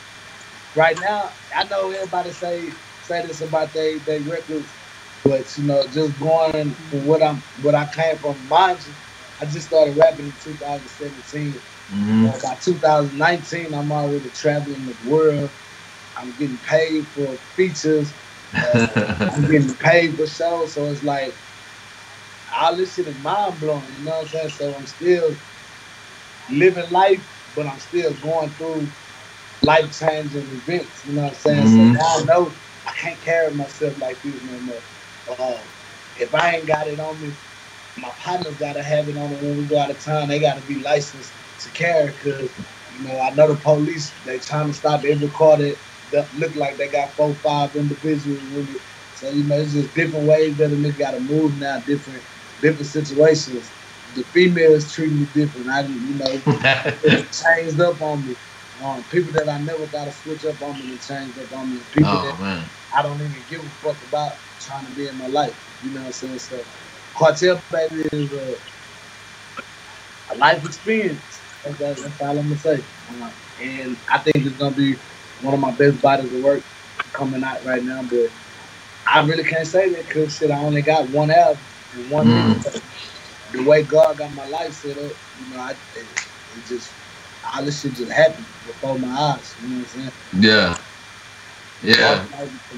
[0.74, 1.36] right now.
[1.54, 2.70] I know everybody say
[3.00, 4.76] say this about they they records,
[5.24, 8.46] but you know, just going from what I'm what I came from.
[8.46, 8.96] Mind you,
[9.40, 11.62] I just started rapping in 2017.
[11.90, 12.28] Mhm.
[12.28, 15.52] Uh, by 2019, I'm already traveling the world.
[16.16, 18.14] I'm getting paid for features.
[18.56, 20.74] Uh, I'm getting paid for shows.
[20.74, 21.40] So it's like
[22.56, 23.94] all this shit is mind blowing.
[23.94, 24.50] You know what I'm saying?
[24.50, 25.40] So I'm still
[26.50, 27.24] living life,
[27.54, 28.94] but I'm still going through
[29.62, 31.04] life changing events.
[31.06, 31.66] You know what I'm saying?
[31.66, 31.76] Mhm.
[31.76, 34.84] So now I know I can't carry myself like this no more.
[35.28, 35.64] Uh,
[36.16, 37.36] if I ain't got it on me,
[37.96, 40.28] my partners gotta have it on them when we go out of town.
[40.28, 42.50] They gotta be licensed to carry because
[42.90, 44.14] you know I know the police.
[44.24, 45.78] They trying to stop every car that,
[46.12, 48.82] that look like they got four, five individuals with it.
[49.12, 51.80] So you know it's just different ways that a nigga gotta move now.
[51.80, 52.24] Different,
[52.64, 53.74] different situations.
[54.14, 55.68] The females treat me different.
[55.68, 56.24] I, didn't, you know,
[57.04, 58.36] it changed up on me.
[58.82, 61.70] Um, people that I never thought to switch up on me, they changed up on
[61.70, 61.80] me.
[61.92, 62.70] People Oh that man.
[62.96, 65.52] I don't even give a fuck about trying to be in my life.
[65.82, 66.38] You know what I'm saying?
[66.38, 66.64] So,
[67.14, 68.56] Cartel Baby is a,
[70.30, 71.42] a life experience.
[71.62, 72.84] That's, that's, that's all I'm gonna say.
[73.10, 74.96] Uh, and I think it's gonna be
[75.40, 76.64] one of my best bodies of work
[77.12, 78.02] coming out right now.
[78.02, 78.32] But
[79.06, 82.26] I really can't say that because shit, I only got one album and one.
[82.26, 82.82] Mm.
[83.52, 86.26] The way God got my life set up, you know, I, it,
[86.56, 86.94] it just
[87.52, 89.56] all this shit just happened before my eyes.
[89.60, 90.12] You know what I'm saying?
[90.40, 90.78] Yeah.
[91.82, 92.26] Yeah.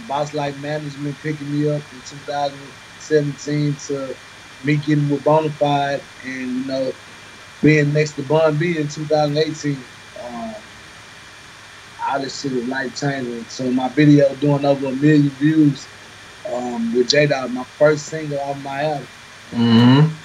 [0.09, 4.17] Boss Life, Boss Management picking me up in 2017 to
[4.64, 6.93] me getting with Bonafide and, you know,
[7.62, 9.85] being next to Bun B in 2018.
[10.21, 10.55] Um,
[12.09, 13.49] all this shit is life changing.
[13.49, 15.89] So my video doing over a million views
[16.53, 19.09] um, with J my first single off my album,
[19.53, 20.19] Mm-hmm.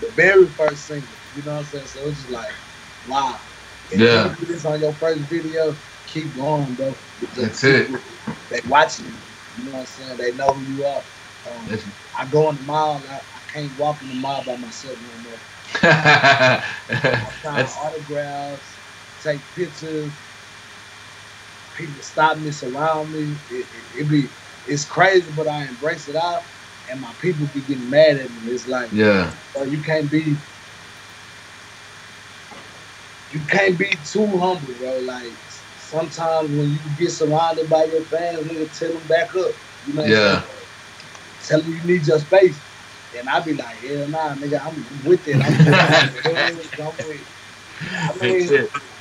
[0.00, 1.18] the very first single.
[1.32, 1.86] You know what I'm saying?
[1.86, 2.52] So it's just like,
[3.04, 3.40] wow.
[3.90, 4.34] If Yeah.
[4.38, 6.98] you this on your first video, keep going, bro.
[7.36, 7.90] That's it.
[8.50, 9.22] They watching you.
[9.56, 10.16] You know what I'm saying?
[10.18, 11.04] They know who you are.
[11.46, 11.82] Um,
[12.14, 13.06] I go in the mall.
[13.08, 15.40] I, I can't walk in the mall by myself no more.
[17.24, 18.80] I sign autographs,
[19.18, 20.22] take pictures.
[21.74, 23.40] People stop me, surround me.
[23.48, 24.30] It, it, it be
[24.66, 26.50] it's crazy, but I embrace it all.
[26.88, 28.50] And my people be getting mad at me.
[28.52, 29.34] It's like, yeah.
[29.54, 30.40] bro, you can't be
[33.28, 34.98] you can't be too humble, bro.
[34.98, 35.40] Like
[35.76, 39.56] sometimes when you get surrounded by your fans, nigga, tell them back up.
[39.84, 40.42] You know what Yeah.
[40.42, 40.66] I'm saying?
[41.40, 42.62] Tell them you need your space.
[43.16, 45.40] And I be like, hell nah, nigga, I'm with it.
[45.42, 45.84] I'm with it.
[45.88, 47.28] I'm with it.
[47.92, 48.50] I mean,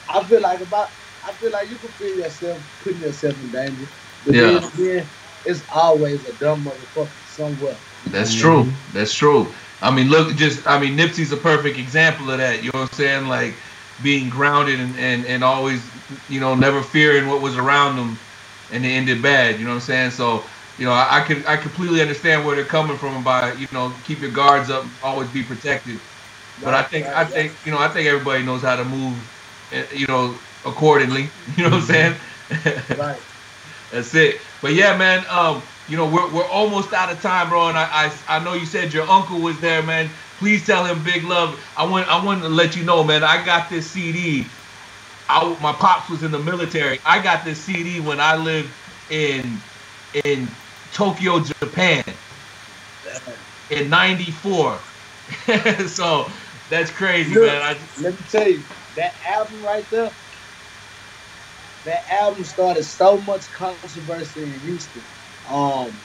[0.10, 3.90] I feel like about I feel like you can feel yourself putting yourself in danger.
[4.24, 4.60] But Yeah.
[4.60, 5.12] then again,
[5.46, 7.82] it's always a dumb motherfucker somewhere.
[8.12, 8.76] That's true.
[8.92, 9.54] That's true.
[9.82, 12.64] I mean, look, just I mean, Nipsey's a perfect example of that.
[12.64, 13.28] You know what I'm saying?
[13.28, 13.60] Like
[14.02, 15.92] being grounded and, and, and always,
[16.28, 18.22] you know, never fearing what was around them,
[18.70, 19.60] and it ended bad.
[19.60, 20.12] You know what I'm saying?
[20.12, 23.68] So, you know, I, I can I completely understand where they're coming from by you
[23.72, 26.02] know keep your guards up, always be protected.
[26.64, 29.30] But I think I think you know I think everybody knows how to move,
[29.72, 31.34] eh, you know, accordingly.
[31.58, 32.20] You know what I'm saying?
[32.94, 33.22] Right.
[33.92, 34.42] That's it.
[34.62, 35.26] But yeah, man.
[35.30, 37.68] Um, you know, we're, we're almost out of time, bro.
[37.68, 40.10] And I, I I know you said your uncle was there, man.
[40.38, 41.60] Please tell him big love.
[41.76, 43.24] I want I want to let you know, man.
[43.24, 44.46] I got this CD.
[45.28, 47.00] I, my pops was in the military.
[47.06, 48.70] I got this CD when I lived
[49.10, 49.62] in
[50.26, 50.48] in
[50.94, 52.04] Tokyo, Japan,
[53.70, 54.80] in '94.
[55.88, 56.30] so
[56.70, 57.62] that's crazy, Look, man.
[57.62, 58.64] I, Let me tell you,
[58.96, 60.12] that album right there,
[61.84, 65.06] that album started so much controversy in Houston
[65.46, 66.02] um,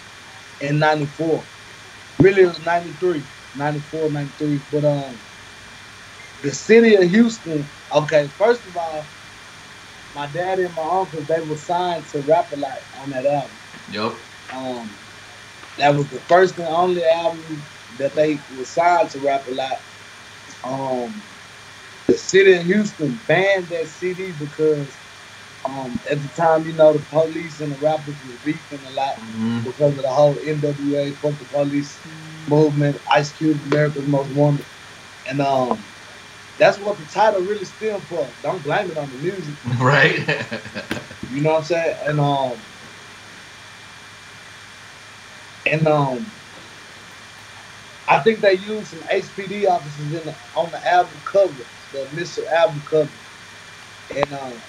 [0.60, 1.46] in 94.
[2.20, 4.58] Really, it was 93, 94, 93.
[4.70, 5.20] But um,
[6.42, 9.10] the city of Houston, okay, first of all,
[10.14, 13.58] my dad and my uncle, they were signed to Rap a Lot on that album.
[13.88, 14.18] Yup.
[14.50, 14.96] Um,
[15.76, 17.66] that was the first and only album
[17.98, 19.84] that they were signed to Rap a Lot.
[20.64, 21.22] Um,
[22.06, 24.98] the city of Houston banned that CD because
[25.66, 29.20] um, at the time, you know, the police and the rappers was beefing a lot
[29.20, 29.64] Mhm.
[29.64, 32.02] because of the whole NWA, fuck the police
[32.48, 34.66] movement, Ice Cube, America's Most Wanted.
[35.26, 35.84] And um,
[36.58, 38.34] that's what the title really stemmed for.
[38.42, 39.56] Don't blame it on the music.
[39.80, 40.28] Right.
[41.30, 41.98] You know what I'm saying?
[42.06, 42.62] And um,
[45.66, 46.32] And um,
[48.08, 52.48] I think they used some HPD officers in the, on the album cover, the initial
[52.48, 53.12] album cover.
[54.14, 54.62] And um,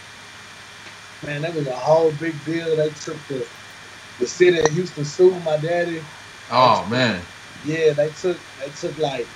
[1.23, 2.75] man, that was a whole big deal.
[2.77, 3.47] They took the
[4.19, 6.05] the city of Houston sued my daddy.
[6.49, 7.27] Oh man.
[7.63, 9.29] Yeah, they took they took like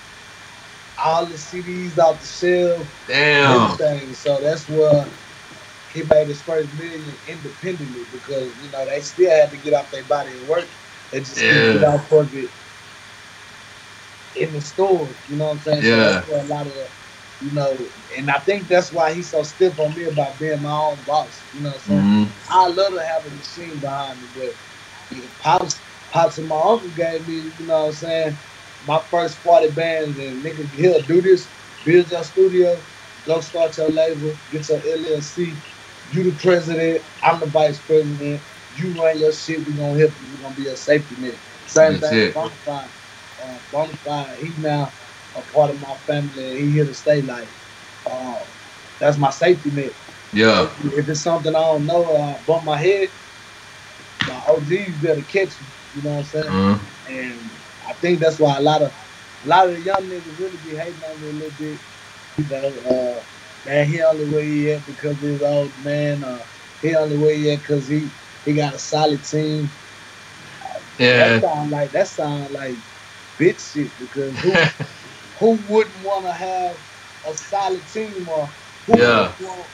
[0.98, 3.78] all the CDs off the shelf, Damn.
[3.78, 4.14] everything.
[4.14, 5.12] So that's where
[5.88, 9.92] he made his first million independently because you know they still had to get off
[9.92, 10.70] their body and work.
[11.12, 11.88] They just couldn't get Yeah.
[11.88, 12.52] off of it
[14.36, 15.16] in the store.
[15.28, 15.84] You know what I'm saying?
[15.84, 16.04] So Yeah.
[16.04, 16.92] that's where a lot of the,
[17.42, 20.72] you know, and I think that's why he's so stiff on me about being my
[20.74, 21.48] own boss.
[21.54, 22.02] You know what I'm saying?
[22.02, 22.34] Mhm.
[22.50, 24.58] I love to have a machine behind me, but
[25.40, 28.40] pops, pops and my uncle gave me, you know what I'm saying,
[28.86, 31.50] my first 40 bands and nigga, he'll do this,
[31.86, 32.86] build your studio,
[33.26, 35.62] go start your label, get your LLC,
[36.10, 40.28] you the president, I'm the vice president, you run your shit, we gonna help you,
[40.32, 41.40] we gonna be a safety net.
[41.66, 42.92] Same That's thing Bonafide.
[43.42, 44.94] Uh, Bonafide, he now
[45.36, 47.50] a part of my family and he here to stay like,
[48.10, 48.40] uh,
[49.00, 49.96] that's my safety net.
[50.34, 50.74] Yeah.
[50.94, 53.10] If it's something I don't know, uh, bump my head,
[54.28, 55.68] my OGs better catch me.
[55.94, 56.46] You know what I'm saying?
[56.46, 56.88] Mhm.
[57.08, 57.52] And
[57.88, 60.76] I think that's why a lot of a lot of the young niggas really be
[60.76, 61.82] hating on me a little bit.
[62.38, 63.26] You know, uh,
[63.66, 66.24] man, he only where he at because he's old man.
[66.24, 66.46] Uh,
[66.82, 68.12] he only where he at because he
[68.46, 69.76] he got a solid team.
[70.98, 71.40] Yeah.
[71.40, 72.78] That sound like that sound like
[73.40, 74.52] bitch shit because who
[75.42, 76.78] who wouldn't want to have
[77.26, 78.56] a solid team or
[78.88, 79.36] who Yeah.
[79.40, 79.72] want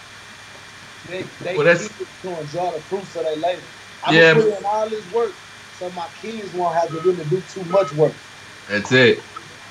[1.06, 1.90] they they Well, that's-
[2.24, 3.68] to enjoy the fruits of their labor.
[4.04, 5.42] I'm Yeah, gonna put but- in all this work
[5.72, 8.18] so my kids won't have to really do too much work.
[8.68, 9.26] That's it.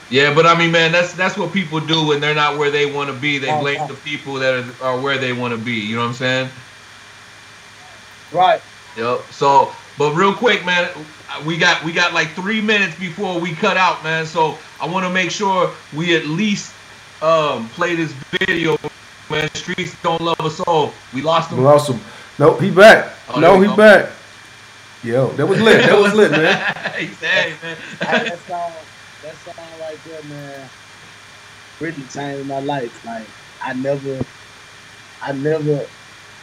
[0.08, 2.86] Yeah, but I mean, man, that's that's what people do when they're not where they
[2.86, 3.38] want to be.
[3.38, 5.72] They blame the people that are, are where they want to be.
[5.74, 6.50] You know what I'm saying?
[8.30, 8.62] Right.
[8.96, 9.32] Yep.
[9.32, 13.76] So, but real quick, man, we got we got like three minutes before we cut
[13.76, 14.26] out, man.
[14.26, 16.74] So I want to make sure we at least
[17.22, 18.76] um play this video,
[19.30, 19.48] man.
[19.54, 20.92] Streets don't love us all.
[21.12, 21.64] We lost We them.
[21.64, 22.00] lost him.
[22.38, 23.12] Nope, he back.
[23.28, 23.76] Oh, no, he go.
[23.76, 24.12] back.
[25.02, 25.84] Yo, that was lit.
[25.86, 26.94] That was lit, man.
[26.98, 27.76] he said, man.
[28.00, 28.72] Hey, that song,
[29.22, 30.70] that song right there, man,
[31.80, 33.04] really changed my life.
[33.04, 33.26] Like
[33.60, 34.20] I never,
[35.22, 35.86] I never,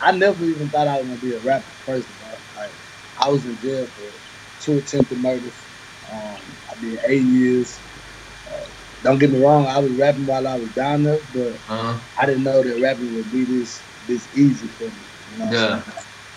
[0.01, 1.63] I never even thought I was gonna be a rapper.
[1.85, 2.21] First of
[2.55, 2.71] like
[3.17, 4.22] I was in jail for
[4.63, 5.67] two attempted murders.
[6.11, 7.83] Um, I did eight years.
[8.47, 8.67] Uh,
[9.03, 12.01] don't get me wrong, I was rapping while I was down there, but Uh-huh.
[12.17, 15.07] I didn't know that rapping would be this this easy for me.
[15.29, 15.83] You know Yeah.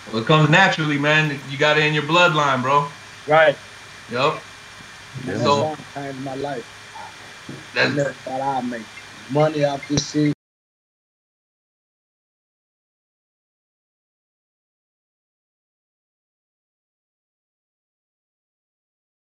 [0.05, 1.43] Well, it comes naturally, man.
[1.49, 2.93] You got it in your bloodline, bro.
[3.27, 3.57] Right.
[4.09, 4.43] Yep.
[5.25, 6.65] That So changed my life.
[6.95, 7.09] I
[7.73, 8.87] that's never thought I'd make
[9.29, 10.36] money off this shit.